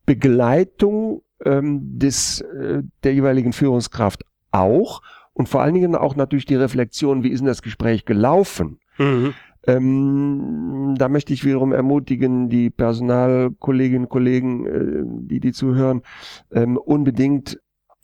Begleitung 0.05 1.21
ähm, 1.45 1.99
des, 1.99 2.41
äh, 2.41 2.83
der 3.03 3.13
jeweiligen 3.13 3.53
Führungskraft 3.53 4.23
auch 4.51 5.01
und 5.33 5.49
vor 5.49 5.61
allen 5.61 5.73
Dingen 5.73 5.95
auch 5.95 6.15
natürlich 6.15 6.45
die 6.45 6.55
Reflexion, 6.55 7.23
wie 7.23 7.29
ist 7.29 7.39
denn 7.39 7.47
das 7.47 7.61
Gespräch 7.61 8.05
gelaufen? 8.05 8.79
Mhm. 8.97 9.33
Ähm, 9.67 10.95
da 10.97 11.09
möchte 11.09 11.33
ich 11.33 11.43
wiederum 11.43 11.73
ermutigen, 11.73 12.49
die 12.49 12.69
Personalkolleginnen 12.69 14.05
und 14.05 14.09
Kollegen, 14.09 14.65
äh, 14.65 15.03
die 15.27 15.39
die 15.39 15.51
zuhören, 15.51 16.03
ähm, 16.51 16.77
unbedingt 16.77 17.59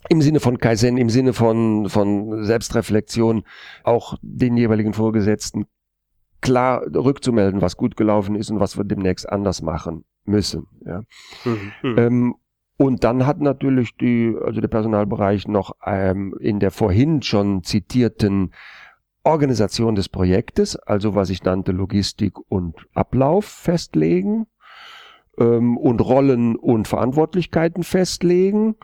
im 0.08 0.20
Sinne 0.20 0.40
von 0.40 0.58
Kaizen, 0.58 0.96
im 0.98 1.08
Sinne 1.08 1.32
von, 1.32 1.88
von 1.88 2.44
Selbstreflexion 2.44 3.44
auch 3.84 4.18
den 4.20 4.56
jeweiligen 4.56 4.92
Vorgesetzten 4.92 5.66
klar 6.40 6.82
rückzumelden, 6.92 7.62
was 7.62 7.76
gut 7.76 7.96
gelaufen 7.96 8.34
ist 8.34 8.50
und 8.50 8.58
was 8.60 8.76
wir 8.76 8.84
demnächst 8.84 9.28
anders 9.28 9.62
machen 9.62 10.04
müssen. 10.24 10.66
Ja. 10.84 11.02
Mhm. 11.44 11.72
mhm. 11.82 11.98
Ähm, 11.98 12.34
und 12.82 13.04
dann 13.04 13.26
hat 13.26 13.40
natürlich 13.40 13.96
die, 13.96 14.34
also 14.44 14.60
der 14.60 14.66
Personalbereich 14.66 15.46
noch 15.46 15.76
ähm, 15.86 16.34
in 16.40 16.58
der 16.58 16.72
vorhin 16.72 17.22
schon 17.22 17.62
zitierten 17.62 18.52
Organisation 19.22 19.94
des 19.94 20.08
Projektes, 20.08 20.74
also 20.74 21.14
was 21.14 21.30
ich 21.30 21.44
nannte 21.44 21.70
Logistik 21.70 22.34
und 22.48 22.74
Ablauf 22.92 23.44
festlegen 23.44 24.48
ähm, 25.38 25.76
und 25.76 26.00
Rollen 26.00 26.56
und 26.56 26.88
Verantwortlichkeiten 26.88 27.84
festlegen, 27.84 28.74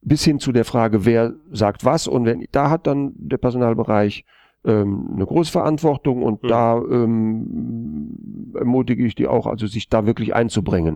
bis 0.00 0.24
hin 0.24 0.38
zu 0.38 0.50
der 0.50 0.64
Frage, 0.64 1.04
wer 1.04 1.34
sagt 1.52 1.84
was. 1.84 2.08
Und 2.08 2.24
wenn 2.24 2.46
da 2.52 2.70
hat 2.70 2.86
dann 2.86 3.12
der 3.16 3.36
Personalbereich 3.36 4.24
ähm, 4.64 5.10
eine 5.12 5.26
große 5.26 5.52
Verantwortung 5.52 6.22
und 6.22 6.42
mhm. 6.42 6.48
da 6.48 6.78
ähm, 6.78 8.54
ermutige 8.54 9.04
ich 9.04 9.14
die 9.14 9.26
auch, 9.26 9.46
also 9.46 9.66
sich 9.66 9.90
da 9.90 10.06
wirklich 10.06 10.34
einzubringen 10.34 10.94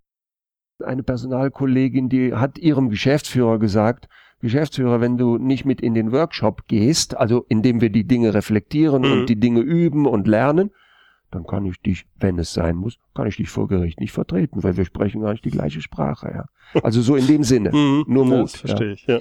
eine 0.85 1.03
Personalkollegin, 1.03 2.09
die 2.09 2.35
hat 2.35 2.59
ihrem 2.59 2.91
Geschäftsführer 2.91 3.59
gesagt, 3.59 4.09
Geschäftsführer, 4.41 5.01
wenn 5.01 5.19
du 5.19 5.37
nicht 5.37 5.65
mit 5.65 5.81
in 5.81 5.95
den 5.95 6.13
Workshop 6.13 6.67
gehst, 6.67 7.17
also 7.17 7.45
indem 7.49 7.81
wir 7.81 7.91
die 7.91 8.05
Dinge 8.05 8.33
reflektieren 8.33 9.03
mhm. 9.03 9.13
und 9.13 9.27
die 9.27 9.39
Dinge 9.39 9.61
üben 9.61 10.07
und 10.07 10.27
lernen, 10.27 10.71
dann 11.31 11.47
kann 11.47 11.65
ich 11.67 11.81
dich, 11.81 12.07
wenn 12.17 12.39
es 12.39 12.53
sein 12.53 12.77
muss, 12.77 12.99
kann 13.15 13.27
ich 13.27 13.37
dich 13.37 13.49
vor 13.49 13.69
Gericht 13.69 14.01
nicht 14.01 14.13
vertreten, 14.13 14.63
weil 14.63 14.77
wir 14.77 14.85
sprechen 14.85 15.21
gar 15.21 15.33
nicht 15.33 15.45
die 15.45 15.51
gleiche 15.51 15.81
Sprache. 15.81 16.31
Ja. 16.75 16.81
Also 16.83 17.03
so 17.03 17.17
in 17.17 17.27
dem 17.27 17.45
Sinne, 17.45 17.71
mhm. 17.73 18.05
nur 18.09 18.25
Mut. 18.25 18.45
Das 18.45 18.57
verstehe 18.57 18.89
ja. 18.89 18.93
ich, 18.95 19.07
ja. 19.07 19.19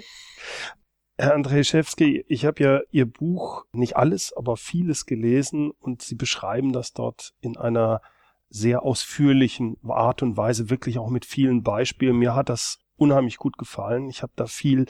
Herr 1.17 1.35
Andrzejewski, 1.35 2.23
ich 2.29 2.45
habe 2.45 2.63
ja 2.63 2.79
Ihr 2.91 3.05
Buch, 3.05 3.65
nicht 3.73 3.97
alles, 3.97 4.33
aber 4.35 4.55
vieles 4.55 5.05
gelesen 5.05 5.71
und 5.79 6.01
Sie 6.01 6.15
beschreiben 6.15 6.71
das 6.71 6.93
dort 6.93 7.33
in 7.41 7.57
einer 7.57 8.01
sehr 8.49 8.83
ausführlichen 8.83 9.77
Art 9.87 10.23
und 10.23 10.37
Weise, 10.37 10.69
wirklich 10.69 10.97
auch 10.97 11.09
mit 11.09 11.25
vielen 11.25 11.63
Beispielen. 11.63 12.17
Mir 12.17 12.35
hat 12.35 12.49
das 12.49 12.79
unheimlich 12.95 13.37
gut 13.37 13.57
gefallen. 13.57 14.09
Ich 14.09 14.23
habe 14.23 14.33
da 14.35 14.45
viel 14.47 14.85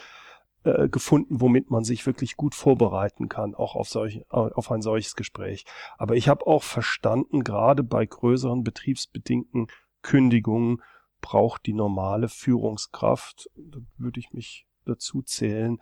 äh, 0.64 0.90
gefunden, 0.90 1.42
womit 1.42 1.70
man 1.70 1.84
sich 1.84 2.06
wirklich 2.06 2.36
gut 2.36 2.56
vorbereiten 2.56 3.30
kann, 3.30 3.56
auch 3.56 3.76
auf, 3.76 3.88
solch, 3.88 4.26
auf 4.30 4.72
ein 4.72 4.82
solches 4.82 5.16
Gespräch. 5.16 5.66
Aber 5.98 6.16
ich 6.16 6.28
habe 6.28 6.48
auch 6.48 6.64
verstanden, 6.64 7.44
gerade 7.44 7.84
bei 7.84 8.06
größeren 8.06 8.64
betriebsbedingten 8.64 9.68
Kündigungen 10.02 10.82
braucht 11.22 11.66
die 11.66 11.74
normale 11.74 12.30
Führungskraft, 12.30 13.50
da 13.56 13.80
würde 13.98 14.20
ich 14.20 14.32
mich 14.32 14.68
dazu 14.86 15.22
zählen, 15.22 15.82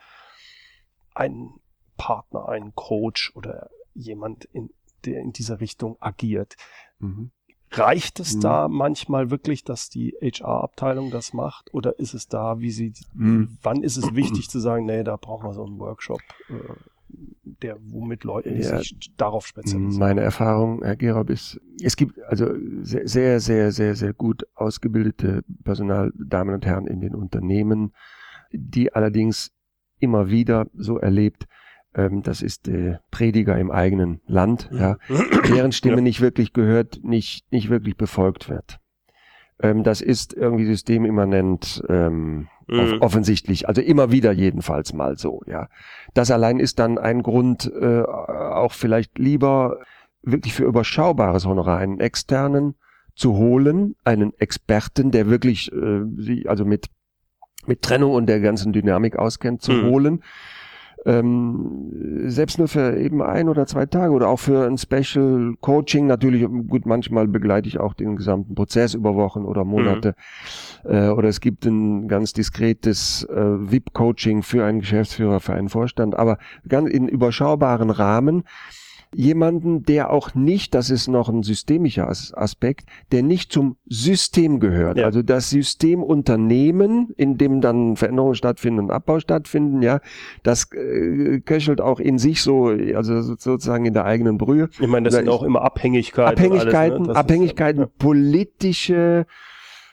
einen 1.14 1.60
Partner, 1.98 2.48
einen 2.48 2.74
Coach 2.76 3.32
oder 3.36 3.70
jemand, 3.94 4.46
in, 4.46 4.70
der 5.06 5.22
in 5.22 5.32
dieser 5.32 5.60
Richtung 5.60 5.98
agiert. 6.00 6.56
Mhm. 7.00 7.32
Reicht 7.72 8.20
es 8.20 8.36
mhm. 8.36 8.42
da 8.42 8.68
manchmal 8.68 9.30
wirklich, 9.30 9.64
dass 9.64 9.90
die 9.90 10.16
HR-Abteilung 10.22 11.12
das 11.12 11.34
macht? 11.34 11.74
Oder 11.74 12.00
ist 12.00 12.14
es 12.14 12.28
da, 12.28 12.60
wie 12.60 12.72
sie, 12.72 12.94
mhm. 13.14 13.58
wann 13.62 13.84
ist 13.84 13.98
es 13.98 14.16
wichtig 14.16 14.50
zu 14.50 14.60
sagen, 14.60 14.86
nee, 14.86 15.04
da 15.04 15.18
brauchen 15.18 15.48
wir 15.48 15.54
so 15.54 15.66
einen 15.66 15.78
Workshop, 15.80 16.22
äh, 16.50 16.54
der, 17.62 17.78
womit 17.82 18.24
Leute 18.24 18.50
ja, 18.54 18.80
sich 18.80 19.12
darauf 19.18 19.46
spezialisieren? 19.46 20.00
Meine 20.00 20.22
Erfahrung, 20.22 20.82
Herr 20.84 20.96
Gerob, 20.96 21.30
ist, 21.30 21.60
es 21.82 21.96
gibt 21.96 22.22
also 22.24 22.48
sehr, 22.82 23.40
sehr, 23.40 23.72
sehr, 23.72 23.96
sehr 23.96 24.14
gut 24.14 24.48
ausgebildete 24.56 25.44
Personaldamen 25.64 26.56
und 26.56 26.66
Herren 26.66 26.88
in 26.88 27.02
den 27.02 27.16
Unternehmen, 27.16 27.94
die 28.52 28.94
allerdings 28.94 29.52
immer 30.00 30.30
wieder 30.30 30.68
so 30.74 30.98
erlebt, 30.98 31.48
ähm, 31.98 32.22
das 32.22 32.42
ist 32.42 32.68
der 32.68 33.02
Prediger 33.12 33.58
im 33.58 33.72
eigenen 33.72 34.22
Land, 34.28 34.70
ja, 34.72 34.98
deren 35.50 35.72
Stimme 35.72 35.98
ja. 35.98 36.02
nicht 36.02 36.22
wirklich 36.22 36.54
gehört, 36.54 37.00
nicht, 37.04 37.52
nicht 37.52 37.70
wirklich 37.70 37.98
befolgt 37.98 38.50
wird. 38.50 38.80
Ähm, 39.60 39.84
das 39.84 40.02
ist 40.02 40.34
irgendwie 40.34 40.66
systemimmanent 40.66 41.84
ähm, 41.90 42.48
mhm. 42.68 42.80
off 42.80 43.02
offensichtlich, 43.02 43.68
also 43.68 43.82
immer 43.82 44.12
wieder 44.12 44.32
jedenfalls 44.32 44.94
mal 44.94 45.18
so, 45.18 45.42
ja. 45.48 45.68
Das 46.14 46.30
allein 46.30 46.60
ist 46.60 46.80
dann 46.80 46.98
ein 47.00 47.24
Grund, 47.24 47.72
äh, 47.80 48.04
auch 48.04 48.74
vielleicht 48.74 49.18
lieber 49.18 49.80
wirklich 50.22 50.54
für 50.54 50.66
überschaubares 50.66 51.46
Honorar 51.46 51.80
einen 51.80 52.00
externen 52.00 52.76
zu 53.16 53.36
holen, 53.36 53.96
einen 54.04 54.34
Experten, 54.38 55.10
der 55.10 55.28
wirklich 55.28 55.72
äh, 55.72 56.04
sich 56.18 56.48
also 56.48 56.64
mit 56.64 56.90
mit 57.66 57.82
Trennung 57.82 58.14
und 58.14 58.28
der 58.28 58.40
ganzen 58.40 58.72
Dynamik 58.72 59.18
auskennt, 59.18 59.62
zu 59.62 59.74
mhm. 59.74 59.86
holen, 59.88 60.24
ähm, 61.08 62.28
selbst 62.28 62.60
nur 62.60 62.68
für 62.68 62.98
eben 62.98 63.22
ein 63.22 63.48
oder 63.48 63.66
zwei 63.66 63.86
Tage 63.86 64.12
oder 64.12 64.28
auch 64.28 64.40
für 64.40 64.68
ein 64.68 64.78
Special 64.78 65.54
Coaching 65.62 66.06
natürlich 66.06 66.46
gut 66.68 66.86
manchmal 66.86 67.28
begleite 67.28 67.70
ich 67.70 67.80
auch 67.80 67.94
den 67.94 68.18
gesamten 68.18 68.56
Prozess 68.56 68.94
über 68.94 69.16
Wochen 69.16 69.46
oder 69.46 69.64
Monate 69.64 70.16
mhm. 70.84 70.92
äh, 70.92 71.10
oder 71.10 71.30
es 71.30 71.40
gibt 71.40 71.66
ein 71.66 72.10
ganz 72.10 72.34
diskretes 72.34 73.24
äh, 73.24 73.36
VIP 73.36 73.94
Coaching 73.94 74.44
für 74.44 74.66
einen 74.66 74.82
Geschäftsführer 74.82 75.40
für 75.40 75.54
einen 75.54 75.70
Vorstand 75.70 76.16
aber 76.16 76.38
ganz 76.68 76.90
in 76.90 77.08
überschaubaren 77.08 77.90
Rahmen 77.90 78.44
jemanden, 79.14 79.84
der 79.84 80.12
auch 80.12 80.36
nicht, 80.36 80.74
das 80.74 80.90
ist 80.90 81.08
noch 81.08 81.30
ein 81.30 81.44
systemischer 81.44 82.08
Aspekt, 82.08 82.88
der 83.12 83.24
nicht 83.24 83.52
zum 83.52 83.78
System 83.86 84.60
gehört. 84.60 84.98
Ja. 84.98 85.06
Also 85.06 85.22
das 85.22 85.50
Systemunternehmen, 85.50 87.14
in 87.18 87.38
dem 87.38 87.62
dann 87.62 87.96
Veränderungen 87.96 88.36
stattfinden 88.36 88.80
und 88.80 88.92
Abbau 88.92 89.20
stattfinden, 89.20 89.82
ja, 89.82 90.02
das 90.44 90.72
äh, 90.74 91.40
köchelt 91.40 91.82
auch 91.82 92.00
in 92.00 92.18
sich 92.18 92.42
so, 92.42 92.68
also 92.68 93.22
sozusagen 93.22 93.86
in 93.86 93.94
der 93.94 94.06
eigenen 94.06 94.38
Brühe. 94.38 94.70
Ich 94.80 94.88
meine, 94.88 95.06
das 95.10 95.16
sind 95.16 95.30
auch 95.30 95.44
immer 95.44 95.62
Abhängigkeiten. 95.62 96.38
Abhängigkeiten, 96.38 96.98
alles, 96.98 97.08
ne? 97.08 97.16
Abhängigkeiten, 97.16 97.82
ist, 97.84 97.90
ja. 97.90 97.94
politische, 97.98 99.26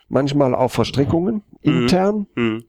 manchmal 0.08 0.54
auch 0.54 0.70
Verstrickungen, 0.70 1.42
mhm. 1.62 1.82
intern, 1.82 2.26
mhm. 2.34 2.64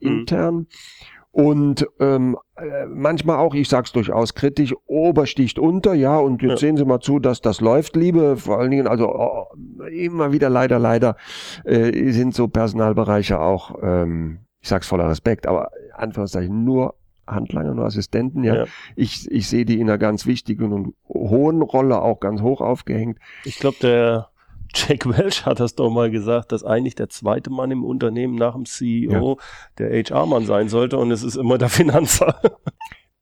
Und 1.36 1.86
ähm, 2.00 2.38
äh, 2.56 2.86
manchmal 2.86 3.36
auch, 3.36 3.54
ich 3.54 3.68
sag's 3.68 3.92
durchaus 3.92 4.32
kritisch, 4.32 4.74
Ober 4.86 5.26
sticht 5.26 5.58
unter, 5.58 5.92
ja, 5.92 6.16
und 6.16 6.40
jetzt 6.40 6.52
ja. 6.52 6.56
sehen 6.56 6.78
Sie 6.78 6.84
mal 6.86 7.00
zu, 7.00 7.18
dass 7.18 7.42
das 7.42 7.60
läuft, 7.60 7.94
liebe, 7.94 8.38
vor 8.38 8.58
allen 8.58 8.70
Dingen, 8.70 8.86
also 8.86 9.14
oh, 9.14 9.44
immer 9.92 10.32
wieder 10.32 10.48
leider, 10.48 10.78
leider 10.78 11.16
äh, 11.64 12.10
sind 12.12 12.34
so 12.34 12.48
Personalbereiche 12.48 13.38
auch, 13.38 13.74
ähm, 13.82 14.46
ich 14.62 14.70
sag's 14.70 14.88
voller 14.88 15.10
Respekt, 15.10 15.46
aber 15.46 15.72
Anführungszeichen 15.92 16.64
nur 16.64 16.94
Handlanger, 17.26 17.74
nur 17.74 17.84
Assistenten, 17.84 18.42
ja. 18.42 18.54
ja. 18.54 18.64
Ich, 18.94 19.30
ich 19.30 19.46
sehe 19.46 19.66
die 19.66 19.78
in 19.78 19.90
einer 19.90 19.98
ganz 19.98 20.24
wichtigen 20.24 20.72
und 20.72 20.94
hohen 21.06 21.60
Rolle 21.60 22.00
auch 22.00 22.18
ganz 22.18 22.40
hoch 22.40 22.62
aufgehängt. 22.62 23.18
Ich 23.44 23.58
glaube, 23.58 23.76
der 23.82 24.30
Jack 24.76 25.06
Welch 25.06 25.46
hat 25.46 25.60
das 25.60 25.74
doch 25.74 25.90
mal 25.90 26.10
gesagt, 26.10 26.52
dass 26.52 26.64
eigentlich 26.64 26.94
der 26.94 27.08
zweite 27.08 27.50
Mann 27.50 27.70
im 27.70 27.84
Unternehmen 27.84 28.34
nach 28.34 28.54
dem 28.54 28.66
CEO 28.66 29.38
ja. 29.38 29.44
der 29.78 30.02
HR-Mann 30.02 30.44
sein 30.44 30.68
sollte 30.68 30.98
und 30.98 31.10
es 31.10 31.22
ist 31.22 31.36
immer 31.36 31.58
der 31.58 31.68
Finanzer. 31.68 32.40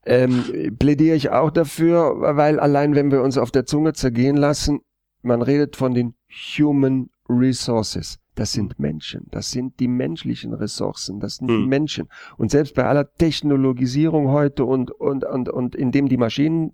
Ähm, 0.07 0.77
plädiere 0.79 1.17
ich 1.17 1.31
auch 1.31 1.51
dafür, 1.51 2.37
weil 2.37 2.61
allein 2.61 2.95
wenn 2.95 3.11
wir 3.11 3.23
uns 3.23 3.39
auf 3.39 3.51
der 3.51 3.65
Zunge 3.65 3.95
zergehen 3.95 4.37
lassen, 4.37 4.81
man 5.23 5.41
redet 5.41 5.77
von 5.77 5.95
den 5.95 6.15
Human 6.59 7.09
Resources. 7.29 8.19
Das 8.35 8.53
sind 8.53 8.81
Menschen, 8.81 9.29
das 9.31 9.53
sind 9.53 9.79
die 9.79 9.87
menschlichen 9.87 10.53
Ressourcen, 10.55 11.21
das 11.21 11.37
sind 11.37 11.49
hm. 11.49 11.61
die 11.61 11.67
Menschen. 11.69 12.09
Und 12.37 12.51
selbst 12.51 12.75
bei 12.75 12.85
aller 12.85 13.11
Technologisierung 13.15 14.29
heute 14.29 14.65
und, 14.65 14.91
und, 14.91 15.25
und, 15.25 15.49
und 15.49 15.77
indem 15.77 16.09
die 16.09 16.17
Maschinen 16.17 16.73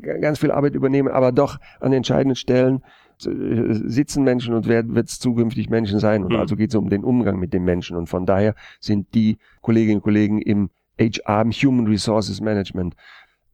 ganz 0.00 0.38
viel 0.38 0.52
Arbeit 0.52 0.74
übernehmen, 0.74 1.08
aber 1.08 1.32
doch 1.32 1.58
an 1.80 1.92
entscheidenden 1.92 2.36
Stellen 2.36 2.82
sitzen 3.18 4.24
Menschen 4.24 4.54
und 4.54 4.66
wird 4.66 5.08
es 5.08 5.18
zukünftig 5.18 5.70
Menschen 5.70 5.98
sein. 5.98 6.24
Und 6.24 6.32
mhm. 6.32 6.38
also 6.38 6.56
geht 6.56 6.70
es 6.70 6.76
um 6.76 6.90
den 6.90 7.04
Umgang 7.04 7.38
mit 7.38 7.52
den 7.52 7.64
Menschen. 7.64 7.96
Und 7.96 8.08
von 8.08 8.26
daher 8.26 8.54
sind 8.80 9.14
die 9.14 9.38
Kolleginnen 9.60 9.96
und 9.96 10.02
Kollegen 10.02 10.40
im 10.40 10.70
HR, 10.98 11.42
im 11.42 11.50
Human 11.50 11.86
Resources 11.86 12.40
Management 12.40 12.94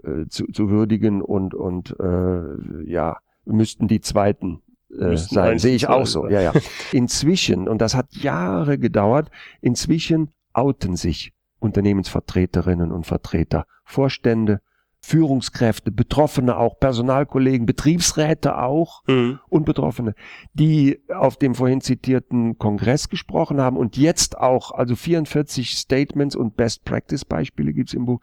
äh, 0.04 0.26
zu, 0.28 0.46
zu 0.46 0.70
würdigen 0.70 1.22
und, 1.22 1.54
und 1.54 1.96
äh, 2.00 2.90
ja, 2.90 3.18
müssten 3.44 3.88
die 3.88 4.00
zweiten 4.00 4.62
äh, 4.98 5.16
sein. 5.16 5.58
Sehe 5.58 5.74
ich 5.74 5.88
auch 5.88 6.06
so. 6.06 6.28
Ja, 6.28 6.40
ja. 6.40 6.52
Inzwischen, 6.92 7.68
und 7.68 7.80
das 7.80 7.94
hat 7.94 8.14
Jahre 8.14 8.78
gedauert, 8.78 9.30
inzwischen 9.60 10.30
outen 10.52 10.96
sich 10.96 11.32
Unternehmensvertreterinnen 11.58 12.90
und 12.90 13.06
Vertreter, 13.06 13.66
Vorstände, 13.84 14.60
Führungskräfte, 15.02 15.90
Betroffene 15.90 16.56
auch, 16.56 16.78
Personalkollegen, 16.78 17.66
Betriebsräte 17.66 18.58
auch 18.58 19.02
mhm. 19.06 19.40
und 19.48 19.64
Betroffene, 19.64 20.14
die 20.52 21.00
auf 21.12 21.36
dem 21.36 21.54
vorhin 21.54 21.80
zitierten 21.80 22.58
Kongress 22.58 23.08
gesprochen 23.08 23.60
haben 23.60 23.76
und 23.76 23.96
jetzt 23.96 24.38
auch, 24.38 24.72
also 24.72 24.94
44 24.94 25.70
Statements 25.70 26.36
und 26.36 26.56
Best 26.56 26.84
Practice 26.84 27.24
Beispiele 27.24 27.72
gibt's 27.72 27.94
im 27.94 28.04
Buch, 28.04 28.20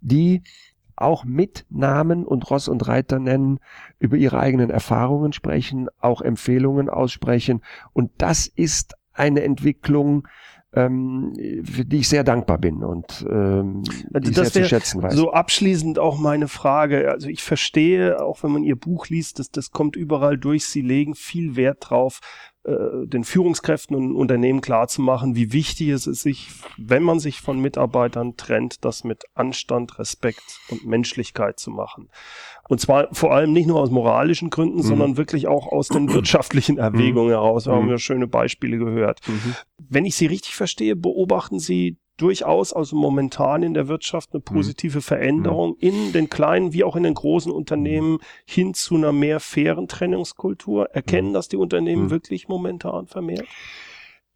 die 0.00 0.42
auch 0.96 1.24
mit 1.24 1.64
Namen 1.70 2.24
und 2.24 2.48
Ross 2.50 2.68
und 2.68 2.86
Reiter 2.86 3.18
nennen, 3.18 3.58
über 3.98 4.16
ihre 4.16 4.38
eigenen 4.38 4.70
Erfahrungen 4.70 5.32
sprechen, 5.32 5.88
auch 5.98 6.20
Empfehlungen 6.20 6.88
aussprechen. 6.90 7.62
Und 7.92 8.10
das 8.18 8.46
ist 8.46 8.94
eine 9.12 9.42
Entwicklung, 9.42 10.28
ähm, 10.72 11.32
für 11.64 11.84
die 11.84 11.98
ich 11.98 12.08
sehr 12.08 12.22
dankbar 12.22 12.58
bin 12.58 12.84
und 12.84 13.26
ähm, 13.28 13.82
die 14.10 14.30
das 14.30 14.52
sehr 14.52 14.62
zu 14.62 14.68
schätzen 14.68 15.02
weiß. 15.02 15.14
So 15.14 15.32
abschließend 15.32 15.98
auch 15.98 16.18
meine 16.18 16.46
Frage. 16.46 17.10
Also 17.10 17.28
ich 17.28 17.42
verstehe, 17.42 18.22
auch 18.22 18.42
wenn 18.42 18.52
man 18.52 18.62
Ihr 18.62 18.76
Buch 18.76 19.08
liest, 19.08 19.40
dass 19.40 19.50
das 19.50 19.72
kommt 19.72 19.96
überall 19.96 20.38
durch. 20.38 20.66
Sie 20.66 20.82
legen 20.82 21.14
viel 21.14 21.56
Wert 21.56 21.90
drauf, 21.90 22.20
äh, 22.64 23.06
den 23.06 23.24
Führungskräften 23.24 23.96
und 23.96 24.14
Unternehmen 24.14 24.60
klarzumachen, 24.60 25.34
wie 25.34 25.52
wichtig 25.52 25.88
es 25.88 26.06
ist, 26.06 26.20
sich, 26.20 26.48
wenn 26.76 27.02
man 27.02 27.18
sich 27.18 27.40
von 27.40 27.58
Mitarbeitern 27.58 28.36
trennt, 28.36 28.84
das 28.84 29.02
mit 29.02 29.24
Anstand, 29.34 29.98
Respekt 29.98 30.42
und 30.68 30.84
Menschlichkeit 30.84 31.58
zu 31.58 31.70
machen. 31.70 32.10
Und 32.68 32.80
zwar 32.80 33.08
vor 33.12 33.32
allem 33.32 33.52
nicht 33.52 33.66
nur 33.66 33.80
aus 33.80 33.90
moralischen 33.90 34.50
Gründen, 34.50 34.78
mhm. 34.78 34.82
sondern 34.82 35.16
wirklich 35.16 35.48
auch 35.48 35.68
aus 35.68 35.88
den 35.88 36.12
wirtschaftlichen 36.12 36.76
Erwägungen 36.78 37.28
mhm. 37.28 37.32
heraus. 37.32 37.64
Da 37.64 37.72
haben 37.72 37.88
wir 37.88 37.98
schöne 37.98 38.26
Beispiele 38.26 38.76
gehört. 38.76 39.26
Mhm. 39.26 39.54
Wenn 39.88 40.04
ich 40.04 40.14
Sie 40.14 40.26
richtig 40.26 40.54
verstehe, 40.54 40.96
beobachten 40.96 41.58
Sie 41.58 41.96
durchaus 42.20 42.72
also 42.72 42.96
momentan 42.96 43.62
in 43.62 43.74
der 43.74 43.88
Wirtschaft 43.88 44.30
eine 44.32 44.40
mhm. 44.40 44.54
positive 44.54 45.00
Veränderung 45.00 45.70
mhm. 45.70 45.76
in 45.80 46.12
den 46.12 46.28
kleinen 46.28 46.72
wie 46.72 46.84
auch 46.84 46.96
in 46.96 47.02
den 47.02 47.14
großen 47.14 47.52
Unternehmen 47.52 48.18
hin 48.44 48.74
zu 48.74 48.96
einer 48.96 49.12
mehr 49.12 49.40
fairen 49.40 49.88
Trennungskultur. 49.88 50.90
Erkennen 50.90 51.30
mhm. 51.30 51.34
das 51.34 51.48
die 51.48 51.56
Unternehmen 51.56 52.04
mhm. 52.04 52.10
wirklich 52.10 52.48
momentan 52.48 53.06
vermehrt? 53.06 53.46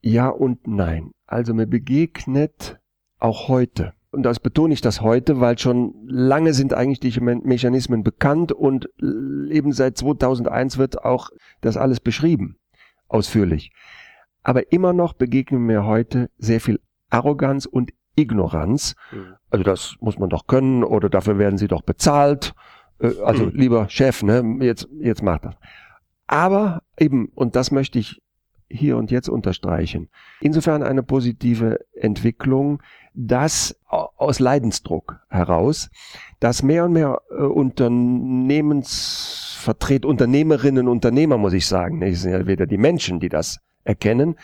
Ja 0.01 0.29
und 0.29 0.67
nein. 0.67 1.13
Also 1.27 1.55
mir 1.55 1.67
begegnet 1.67 2.79
auch 3.19 3.49
heute 3.49 3.95
und 4.15 4.23
das 4.23 4.39
betone 4.39 4.73
ich 4.73 4.81
das 4.81 5.01
heute, 5.01 5.41
weil 5.41 5.59
schon 5.59 5.93
lange 6.07 6.55
sind 6.55 6.73
eigentlich 6.73 7.01
die 7.01 7.21
Mechanismen 7.21 8.05
bekannt 8.05 8.53
und 8.53 8.89
eben 9.03 9.73
seit 9.73 9.99
2001 9.99 10.79
wird 10.79 11.05
auch 11.05 11.31
das 11.61 11.77
alles 11.77 11.99
beschrieben, 11.99 12.57
ausführlich. 13.09 13.73
Aber 14.45 14.71
immer 14.73 14.93
noch 14.93 15.15
begegnen 15.15 15.63
mir 15.63 15.85
heute 15.85 16.31
sehr 16.39 16.61
viel 16.61 16.79
Arroganz 17.15 17.67
und 17.67 17.93
Ignoranz. 18.17 18.95
Mhm. 19.13 19.35
Also 19.51 19.65
das 19.65 19.97
muss 20.01 20.19
man 20.19 20.29
doch 20.29 20.47
können 20.47 20.85
oder 20.85 21.09
dafür 21.09 21.39
werden 21.39 21.57
sie 21.59 21.69
doch 21.69 21.83
bezahlt. 21.83 22.55
Äh, 22.99 23.13
also 23.25 23.47
mhm. 23.47 23.53
lieber 23.55 23.89
Chef, 23.89 24.23
ne, 24.23 24.59
jetzt, 24.61 24.87
jetzt 25.01 25.23
macht 25.23 25.45
das. 25.45 25.55
Aber 26.27 26.83
eben, 26.99 27.29
und 27.35 27.57
das 27.57 27.71
möchte 27.71 27.99
ich 27.99 28.21
hier 28.71 28.97
und 28.97 29.11
jetzt 29.11 29.29
unterstreichen, 29.29 30.09
insofern 30.41 30.83
eine 30.83 31.03
positive 31.03 31.81
Entwicklung, 31.93 32.83
dass 33.13 33.79
aus 33.87 34.41
Leidensdruck 34.41 35.21
heraus, 35.29 35.91
dass 36.41 36.63
mehr 36.63 36.87
und 36.87 36.95
mehr 36.95 37.21
äh, 37.31 37.43
Unternehmensvertret, 37.43 40.07
Unternehmerinnen, 40.07 40.89
Unternehmer, 40.89 41.37
muss 41.39 41.53
ich 41.53 41.67
sagen, 41.67 41.99
ne, 41.99 42.09
es 42.09 42.23
sind 42.23 42.33
ja 42.33 42.47
wieder 42.47 42.67
die 42.67 42.79
Menschen, 42.79 43.21
die 43.21 43.29
das 43.29 43.61
erkennen, 43.85 44.37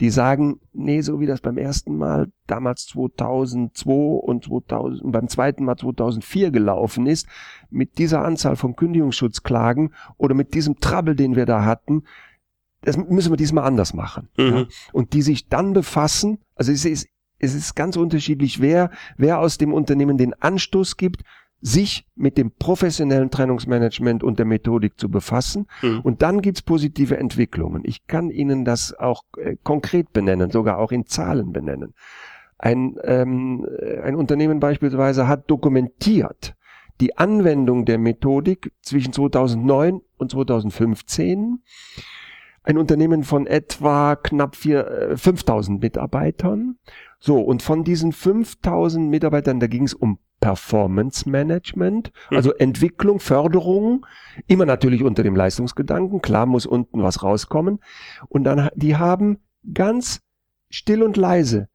die 0.00 0.10
sagen, 0.10 0.60
nee, 0.72 1.00
so 1.00 1.20
wie 1.20 1.26
das 1.26 1.40
beim 1.40 1.56
ersten 1.56 1.96
Mal 1.96 2.28
damals 2.46 2.86
2002 2.86 3.92
und 3.92 4.44
2000, 4.44 5.12
beim 5.12 5.28
zweiten 5.28 5.64
Mal 5.64 5.76
2004 5.76 6.50
gelaufen 6.50 7.06
ist, 7.06 7.26
mit 7.70 7.98
dieser 7.98 8.24
Anzahl 8.24 8.56
von 8.56 8.76
Kündigungsschutzklagen 8.76 9.94
oder 10.16 10.34
mit 10.34 10.54
diesem 10.54 10.80
Trouble, 10.80 11.14
den 11.14 11.36
wir 11.36 11.46
da 11.46 11.64
hatten, 11.64 12.02
das 12.82 12.96
müssen 12.96 13.32
wir 13.32 13.36
diesmal 13.36 13.64
anders 13.64 13.94
machen. 13.94 14.28
Mhm. 14.36 14.44
Ja? 14.44 14.66
Und 14.92 15.12
die 15.12 15.22
sich 15.22 15.48
dann 15.48 15.72
befassen, 15.72 16.38
also 16.54 16.72
es 16.72 16.84
ist, 16.84 17.08
es 17.38 17.54
ist 17.54 17.74
ganz 17.74 17.96
unterschiedlich, 17.96 18.60
wer, 18.60 18.90
wer 19.16 19.38
aus 19.38 19.58
dem 19.58 19.72
Unternehmen 19.72 20.18
den 20.18 20.34
Anstoß 20.34 20.96
gibt, 20.96 21.22
sich 21.66 22.06
mit 22.14 22.36
dem 22.36 22.50
professionellen 22.50 23.30
Trennungsmanagement 23.30 24.22
und 24.22 24.38
der 24.38 24.44
Methodik 24.44 25.00
zu 25.00 25.08
befassen. 25.08 25.66
Mhm. 25.80 26.00
Und 26.00 26.20
dann 26.20 26.42
gibt's 26.42 26.60
positive 26.60 27.16
Entwicklungen. 27.16 27.82
Ich 27.86 28.06
kann 28.06 28.30
Ihnen 28.30 28.66
das 28.66 28.92
auch 28.92 29.24
äh, 29.38 29.56
konkret 29.62 30.12
benennen, 30.12 30.50
sogar 30.50 30.78
auch 30.78 30.92
in 30.92 31.06
Zahlen 31.06 31.52
benennen. 31.52 31.94
Ein, 32.58 32.96
ähm, 33.02 33.66
ein 34.02 34.14
Unternehmen 34.14 34.60
beispielsweise 34.60 35.26
hat 35.26 35.50
dokumentiert 35.50 36.54
die 37.00 37.16
Anwendung 37.16 37.86
der 37.86 37.98
Methodik 37.98 38.72
zwischen 38.82 39.12
2009 39.12 40.02
und 40.18 40.30
2015. 40.30 41.62
Ein 42.62 42.78
Unternehmen 42.78 43.24
von 43.24 43.46
etwa 43.46 44.16
knapp 44.16 44.54
vier, 44.54 44.86
äh, 44.86 45.16
5000 45.16 45.80
Mitarbeitern. 45.80 46.76
So, 47.18 47.40
und 47.40 47.62
von 47.62 47.84
diesen 47.84 48.12
5000 48.12 49.08
Mitarbeitern, 49.10 49.60
da 49.60 49.66
ging 49.66 49.84
es 49.84 49.94
um 49.94 50.18
Performance 50.44 51.26
Management, 51.26 52.12
mhm. 52.28 52.36
also 52.36 52.52
Entwicklung, 52.52 53.18
Förderung, 53.18 54.04
immer 54.46 54.66
natürlich 54.66 55.02
unter 55.02 55.22
dem 55.22 55.34
Leistungsgedanken, 55.34 56.20
klar 56.20 56.44
muss 56.44 56.66
unten 56.66 57.02
was 57.02 57.22
rauskommen. 57.22 57.78
Und 58.28 58.44
dann, 58.44 58.68
die 58.74 58.96
haben 58.96 59.38
ganz 59.72 60.20
still 60.68 61.02
und 61.02 61.16
leise, 61.16 61.68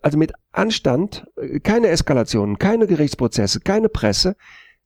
also 0.00 0.16
mit 0.16 0.32
Anstand, 0.50 1.26
äh, 1.36 1.60
keine 1.60 1.88
Eskalationen, 1.88 2.56
keine 2.56 2.86
Gerichtsprozesse, 2.86 3.60
keine 3.60 3.90
Presse, 3.90 4.34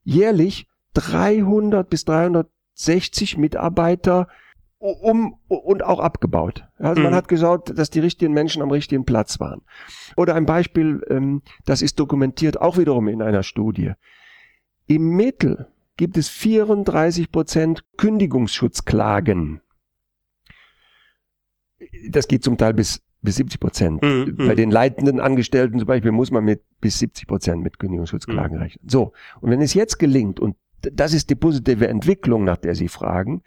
jährlich 0.03 0.67
300 0.95 1.89
bis 1.89 2.03
360 2.03 3.37
Mitarbeiter 3.37 4.27
um 4.81 5.35
und 5.47 5.83
auch 5.83 5.99
abgebaut. 5.99 6.65
Also 6.77 6.99
mhm. 6.99 7.05
man 7.05 7.15
hat 7.15 7.27
geschaut, 7.27 7.77
dass 7.77 7.89
die 7.89 7.99
richtigen 7.99 8.33
Menschen 8.33 8.61
am 8.61 8.71
richtigen 8.71 9.05
Platz 9.05 9.39
waren. 9.39 9.61
Oder 10.17 10.35
ein 10.35 10.45
Beispiel, 10.45 11.01
ähm, 11.09 11.43
das 11.65 11.81
ist 11.81 11.99
dokumentiert 11.99 12.59
auch 12.59 12.77
wiederum 12.77 13.07
in 13.07 13.21
einer 13.21 13.43
Studie. 13.43 13.93
Im 14.87 15.15
Mittel 15.15 15.67
gibt 15.97 16.17
es 16.17 16.29
34 16.29 17.31
Prozent 17.31 17.83
Kündigungsschutzklagen. 17.97 19.61
Das 22.09 22.27
geht 22.27 22.43
zum 22.43 22.57
Teil 22.57 22.73
bis 22.73 23.01
bis 23.21 23.35
70 23.35 23.59
Prozent. 23.59 24.01
Mhm. 24.01 24.35
Bei 24.35 24.55
den 24.55 24.71
leitenden 24.71 25.19
Angestellten 25.19 25.77
zum 25.77 25.87
Beispiel 25.87 26.11
muss 26.11 26.31
man 26.31 26.43
mit 26.43 26.63
bis 26.79 26.97
70 26.99 27.27
Prozent 27.27 27.61
mit 27.61 27.77
Kündigungsschutzklagen 27.77 28.57
mhm. 28.57 28.63
rechnen. 28.63 28.89
So. 28.89 29.13
Und 29.41 29.51
wenn 29.51 29.61
es 29.61 29.73
jetzt 29.73 29.99
gelingt, 29.99 30.39
und 30.39 30.55
das 30.81 31.13
ist 31.13 31.29
die 31.29 31.35
positive 31.35 31.87
Entwicklung, 31.87 32.43
nach 32.43 32.57
der 32.57 32.75
Sie 32.75 32.87
fragen, 32.87 33.43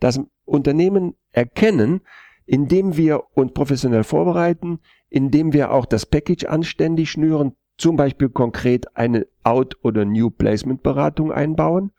dass 0.00 0.20
Unternehmen 0.44 1.14
erkennen, 1.32 2.00
indem 2.46 2.96
wir 2.96 3.22
uns 3.34 3.52
professionell 3.52 4.04
vorbereiten, 4.04 4.80
indem 5.08 5.52
wir 5.52 5.72
auch 5.72 5.86
das 5.86 6.06
Package 6.06 6.44
anständig 6.44 7.10
schnüren, 7.10 7.54
zum 7.76 7.96
Beispiel 7.96 8.28
konkret 8.28 8.96
eine 8.96 9.26
Out- 9.42 9.78
oder 9.82 10.04
New 10.04 10.30
Placement 10.30 10.82
Beratung 10.82 11.32
einbauen, 11.32 11.92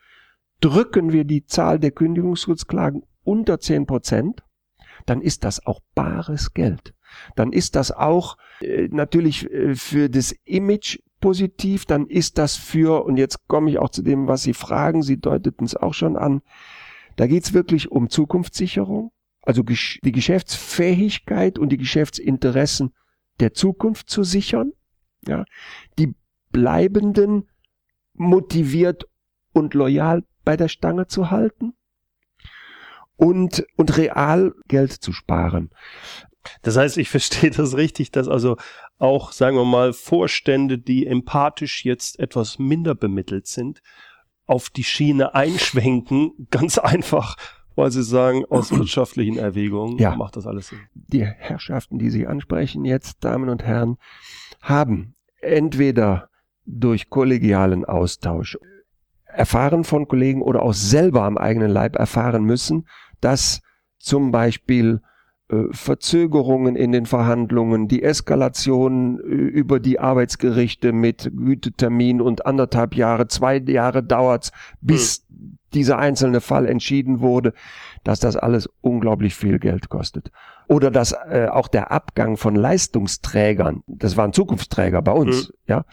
drücken 0.62 1.12
wir 1.12 1.26
die 1.26 1.45
Zahl 1.45 1.80
der 1.80 1.91
Kündigungsschutzklagen 1.91 3.04
unter 3.24 3.60
10 3.60 3.86
Prozent, 3.86 4.43
dann 5.06 5.21
ist 5.21 5.43
das 5.43 5.65
auch 5.65 5.82
bares 5.95 6.54
Geld. 6.54 6.93
Dann 7.36 7.52
ist 7.52 7.76
das 7.76 7.91
auch 7.91 8.38
äh, 8.62 8.88
natürlich 8.89 9.50
äh, 9.52 9.76
für 9.76 10.10
das 10.10 10.34
Image 10.43 11.00
positiv, 11.26 11.88
dann 11.88 12.06
ist 12.06 12.38
das 12.38 12.56
für, 12.56 13.04
und 13.04 13.18
jetzt 13.18 13.48
komme 13.48 13.72
ich 13.72 13.80
auch 13.80 13.90
zu 13.90 14.04
dem, 14.04 14.28
was 14.28 14.44
Sie 14.44 14.54
fragen, 14.54 15.02
Sie 15.02 15.18
deuteten 15.18 15.66
es 15.66 15.76
auch 15.76 15.96
schon 15.96 16.18
an, 16.18 16.44
da 17.16 17.26
geht's 17.26 17.52
wirklich 17.52 17.92
um 17.92 18.12
Zukunftssicherung, 18.12 19.12
also 19.42 19.64
die 19.64 20.12
Geschäftsfähigkeit 20.12 21.58
und 21.58 21.70
die 21.70 21.78
Geschäftsinteressen 21.78 22.94
der 23.40 23.56
Zukunft 23.56 24.08
zu 24.08 24.24
sichern, 24.24 24.74
ja, 25.28 25.46
die 25.98 26.14
Bleibenden 26.52 27.50
motiviert 28.14 29.06
und 29.52 29.74
loyal 29.74 30.24
bei 30.44 30.56
der 30.56 30.68
Stange 30.68 31.08
zu 31.08 31.32
halten 31.32 31.74
und, 33.16 33.66
und 33.78 33.98
real 33.98 34.54
Geld 34.68 34.92
zu 34.92 35.12
sparen. 35.12 35.72
Das 36.62 36.78
heißt, 36.78 36.98
ich 36.98 37.10
verstehe 37.10 37.52
das 37.52 37.76
richtig, 37.76 38.12
dass 38.12 38.28
also 38.28 38.58
auch, 38.98 39.32
sagen 39.32 39.58
wir 39.58 39.66
mal, 39.66 39.94
Vorstände, 39.94 40.78
die 40.78 41.06
empathisch 41.06 41.86
jetzt 41.86 42.20
etwas 42.20 42.60
minder 42.60 42.96
bemittelt 42.96 43.48
sind, 43.48 43.82
auf 44.46 44.70
die 44.70 44.84
Schiene 44.84 45.34
einschwenken, 45.36 46.32
ganz 46.52 46.78
einfach, 46.78 47.36
weil 47.76 47.92
sie 47.92 48.04
sagen, 48.04 48.46
aus 48.46 48.72
wirtschaftlichen 48.78 49.38
Erwägungen 49.38 49.98
ja. 49.98 50.16
macht 50.16 50.36
das 50.38 50.48
alles 50.48 50.68
Sinn. 50.68 50.80
Die 50.94 51.26
Herrschaften, 51.26 51.98
die 51.98 52.10
Sie 52.10 52.28
ansprechen 52.28 52.86
jetzt, 52.86 53.24
Damen 53.24 53.50
und 53.50 53.64
Herren, 53.64 53.98
haben 54.62 55.16
entweder 55.42 56.30
durch 56.66 57.10
kollegialen 57.10 57.86
Austausch 57.86 58.58
erfahren 59.26 59.84
von 59.84 60.08
Kollegen 60.08 60.42
oder 60.42 60.64
auch 60.64 60.74
selber 60.74 61.24
am 61.24 61.38
eigenen 61.38 61.70
Leib 61.70 61.96
erfahren 61.96 62.44
müssen, 62.44 62.88
dass 63.22 63.62
zum 64.00 64.32
Beispiel 64.32 65.02
Verzögerungen 65.72 66.76
in 66.76 66.92
den 66.92 67.06
Verhandlungen, 67.06 67.88
die 67.88 68.02
Eskalation 68.02 69.20
äh, 69.20 69.24
über 69.24 69.80
die 69.80 70.00
Arbeitsgerichte 70.00 70.92
mit 70.92 71.32
Gütetermin 71.36 72.20
und 72.20 72.46
anderthalb 72.46 72.96
Jahre, 72.96 73.28
zwei 73.28 73.58
Jahre 73.60 74.02
dauert's, 74.02 74.52
bis 74.82 75.24
mhm. 75.30 75.58
dieser 75.74 76.00
einzelne 76.00 76.42
Fall 76.42 76.66
entschieden 76.66 77.20
wurde, 77.20 77.54
dass 78.04 78.20
das 78.20 78.36
alles 78.36 78.68
unglaublich 78.82 79.36
viel 79.36 79.60
Geld 79.60 79.90
kostet. 79.90 80.32
Oder 80.68 80.90
dass 80.90 81.12
äh, 81.12 81.48
auch 81.52 81.68
der 81.68 81.92
Abgang 81.92 82.38
von 82.38 82.56
Leistungsträgern, 82.56 83.84
das 83.86 84.18
waren 84.18 84.34
Zukunftsträger 84.34 85.04
bei 85.04 85.12
uns, 85.12 85.50
mhm. 85.50 85.54
ja, 85.68 85.86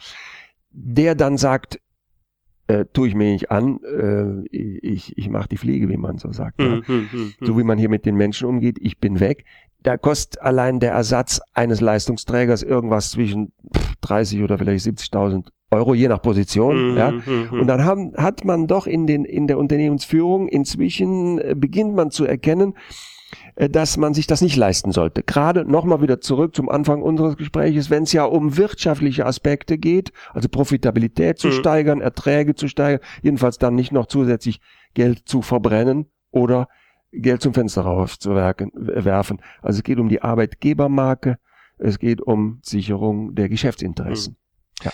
der 0.71 1.13
dann 1.13 1.37
sagt, 1.37 1.79
äh, 2.67 2.85
tue 2.93 3.07
ich 3.09 3.15
mir 3.15 3.31
nicht 3.31 3.51
an, 3.51 3.79
äh, 3.83 4.47
ich, 4.47 5.17
ich 5.17 5.29
mache 5.29 5.49
die 5.49 5.57
Fliege, 5.57 5.89
wie 5.89 5.97
man 5.97 6.17
so 6.17 6.31
sagt. 6.31 6.59
Mhm, 6.59 6.65
ja. 6.65 6.75
Mhm, 6.75 7.09
mhm, 7.11 7.33
so 7.41 7.57
wie 7.57 7.63
man 7.63 7.77
hier 7.77 7.89
mit 7.89 8.05
den 8.05 8.15
Menschen 8.15 8.47
umgeht, 8.47 8.77
ich 8.79 8.99
bin 8.99 9.19
weg. 9.19 9.45
Da 9.81 9.97
kostet 9.97 10.41
allein 10.41 10.79
der 10.79 10.93
Ersatz 10.93 11.41
eines 11.53 11.81
Leistungsträgers 11.81 12.63
irgendwas 12.63 13.11
zwischen 13.11 13.51
30 14.01 14.41
oder 14.41 14.57
vielleicht 14.57 14.85
70.000 14.85 15.47
Euro, 15.71 15.93
je 15.93 16.07
nach 16.07 16.21
Position. 16.21 16.91
Mhm, 16.91 16.97
ja. 16.97 17.13
Und 17.51 17.67
dann 17.67 17.83
haben, 17.83 18.13
hat 18.15 18.45
man 18.45 18.67
doch 18.67 18.87
in, 18.87 19.07
den, 19.07 19.25
in 19.25 19.47
der 19.47 19.57
Unternehmensführung 19.57 20.47
inzwischen, 20.47 21.39
äh, 21.39 21.55
beginnt 21.57 21.95
man 21.95 22.11
zu 22.11 22.25
erkennen, 22.25 22.75
dass 23.55 23.97
man 23.97 24.13
sich 24.13 24.27
das 24.27 24.41
nicht 24.41 24.55
leisten 24.55 24.91
sollte. 24.91 25.23
Gerade 25.23 25.69
nochmal 25.69 26.01
wieder 26.01 26.21
zurück 26.21 26.55
zum 26.55 26.69
Anfang 26.69 27.01
unseres 27.01 27.37
Gespräches, 27.37 27.89
wenn 27.89 28.03
es 28.03 28.13
ja 28.13 28.23
um 28.23 28.57
wirtschaftliche 28.57 29.25
Aspekte 29.25 29.77
geht, 29.77 30.11
also 30.33 30.49
Profitabilität 30.49 31.39
zu 31.39 31.47
mhm. 31.47 31.53
steigern, 31.53 32.01
Erträge 32.01 32.55
zu 32.55 32.67
steigern, 32.67 33.01
jedenfalls 33.21 33.57
dann 33.57 33.75
nicht 33.75 33.91
noch 33.91 34.07
zusätzlich 34.07 34.59
Geld 34.93 35.27
zu 35.27 35.41
verbrennen 35.41 36.07
oder 36.31 36.67
Geld 37.11 37.41
zum 37.41 37.53
Fenster 37.53 37.83
rauszuwerfen. 37.83 39.41
Also 39.61 39.77
es 39.79 39.83
geht 39.83 39.99
um 39.99 40.09
die 40.09 40.21
Arbeitgebermarke, 40.21 41.37
es 41.77 41.99
geht 41.99 42.21
um 42.21 42.59
Sicherung 42.63 43.35
der 43.35 43.49
Geschäftsinteressen. 43.49 44.33
Mhm. 44.33 44.85
Ja. 44.85 44.91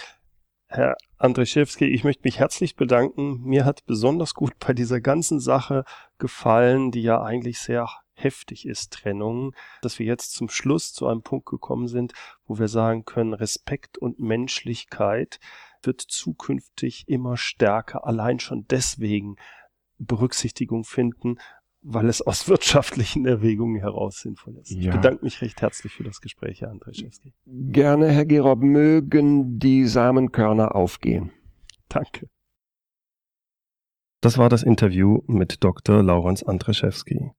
Herr 0.71 0.97
Andrzejewski, 1.17 1.85
ich 1.85 2.03
möchte 2.03 2.21
mich 2.25 2.37
herzlich 2.37 2.75
bedanken. 2.75 3.41
Mir 3.41 3.65
hat 3.65 3.85
besonders 3.87 4.35
gut 4.35 4.53
bei 4.59 4.73
dieser 4.73 5.01
ganzen 5.01 5.39
Sache 5.39 5.83
gefallen, 6.19 6.91
die 6.91 7.01
ja 7.01 7.23
eigentlich 7.23 7.59
sehr 7.59 7.89
heftig 8.21 8.65
ist, 8.65 8.93
Trennung, 8.93 9.55
dass 9.81 9.99
wir 9.99 10.05
jetzt 10.05 10.33
zum 10.33 10.49
Schluss 10.49 10.93
zu 10.93 11.07
einem 11.07 11.21
Punkt 11.21 11.45
gekommen 11.45 11.87
sind, 11.87 12.13
wo 12.45 12.59
wir 12.59 12.67
sagen 12.67 13.05
können, 13.05 13.33
Respekt 13.33 13.97
und 13.97 14.19
Menschlichkeit 14.19 15.39
wird 15.83 16.01
zukünftig 16.01 17.05
immer 17.07 17.37
stärker 17.37 18.05
allein 18.05 18.39
schon 18.39 18.65
deswegen 18.69 19.35
Berücksichtigung 19.97 20.83
finden, 20.83 21.37
weil 21.81 22.09
es 22.09 22.21
aus 22.21 22.47
wirtschaftlichen 22.49 23.25
Erwägungen 23.25 23.79
heraus 23.79 24.19
sinnvoll 24.19 24.57
ist. 24.57 24.71
Ja. 24.71 24.79
Ich 24.79 24.89
bedanke 24.89 25.23
mich 25.23 25.41
recht 25.41 25.61
herzlich 25.61 25.93
für 25.93 26.03
das 26.03 26.21
Gespräch, 26.21 26.61
Herr 26.61 26.71
Andrzejewski. 26.71 27.33
Gerne, 27.45 28.09
Herr 28.11 28.25
Gerob, 28.25 28.61
mögen 28.61 29.59
die 29.59 29.85
Samenkörner 29.85 30.75
aufgehen. 30.75 31.31
Danke. 31.87 32.29
Das 34.21 34.37
war 34.37 34.49
das 34.49 34.63
Interview 34.63 35.21
mit 35.27 35.63
Dr. 35.63 36.03
Laurens 36.03 36.43
Andrzejewski. 36.43 37.31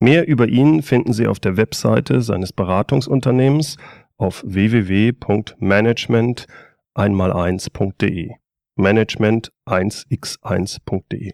Mehr 0.00 0.28
über 0.28 0.46
ihn 0.46 0.82
finden 0.82 1.12
Sie 1.12 1.26
auf 1.26 1.40
der 1.40 1.56
Webseite 1.56 2.20
seines 2.20 2.52
Beratungsunternehmens 2.52 3.78
auf 4.18 4.44
www.management 4.46 6.46
einmal1.de. 6.94 8.30
Management1x1.de. 8.78 11.32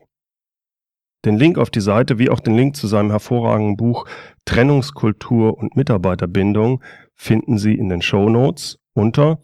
Den 1.24 1.36
Link 1.36 1.56
auf 1.58 1.70
die 1.70 1.80
Seite 1.80 2.18
wie 2.18 2.30
auch 2.30 2.40
den 2.40 2.56
Link 2.56 2.74
zu 2.76 2.88
seinem 2.88 3.10
hervorragenden 3.10 3.76
Buch 3.76 4.08
Trennungskultur 4.44 5.56
und 5.56 5.76
Mitarbeiterbindung 5.76 6.82
finden 7.14 7.58
Sie 7.58 7.74
in 7.74 7.88
den 7.88 8.02
Show 8.02 8.28
Notes 8.28 8.80
unter 8.94 9.40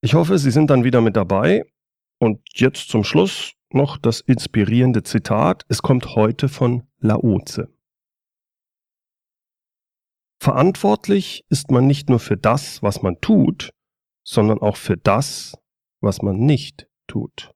Ich 0.00 0.14
hoffe, 0.14 0.38
Sie 0.38 0.50
sind 0.50 0.70
dann 0.70 0.84
wieder 0.84 1.00
mit 1.00 1.16
dabei. 1.16 1.64
Und 2.18 2.40
jetzt 2.54 2.88
zum 2.88 3.04
Schluss 3.04 3.52
noch 3.72 3.98
das 3.98 4.20
inspirierende 4.20 5.02
Zitat. 5.02 5.64
Es 5.68 5.82
kommt 5.82 6.14
heute 6.14 6.48
von 6.48 6.84
Laoze. 6.98 7.68
Verantwortlich 10.40 11.44
ist 11.48 11.70
man 11.70 11.86
nicht 11.86 12.08
nur 12.08 12.20
für 12.20 12.36
das, 12.36 12.82
was 12.82 13.02
man 13.02 13.20
tut, 13.20 13.70
sondern 14.22 14.58
auch 14.58 14.76
für 14.76 14.96
das, 14.96 15.58
was 16.00 16.22
man 16.22 16.38
nicht 16.38 16.88
tut. 17.06 17.55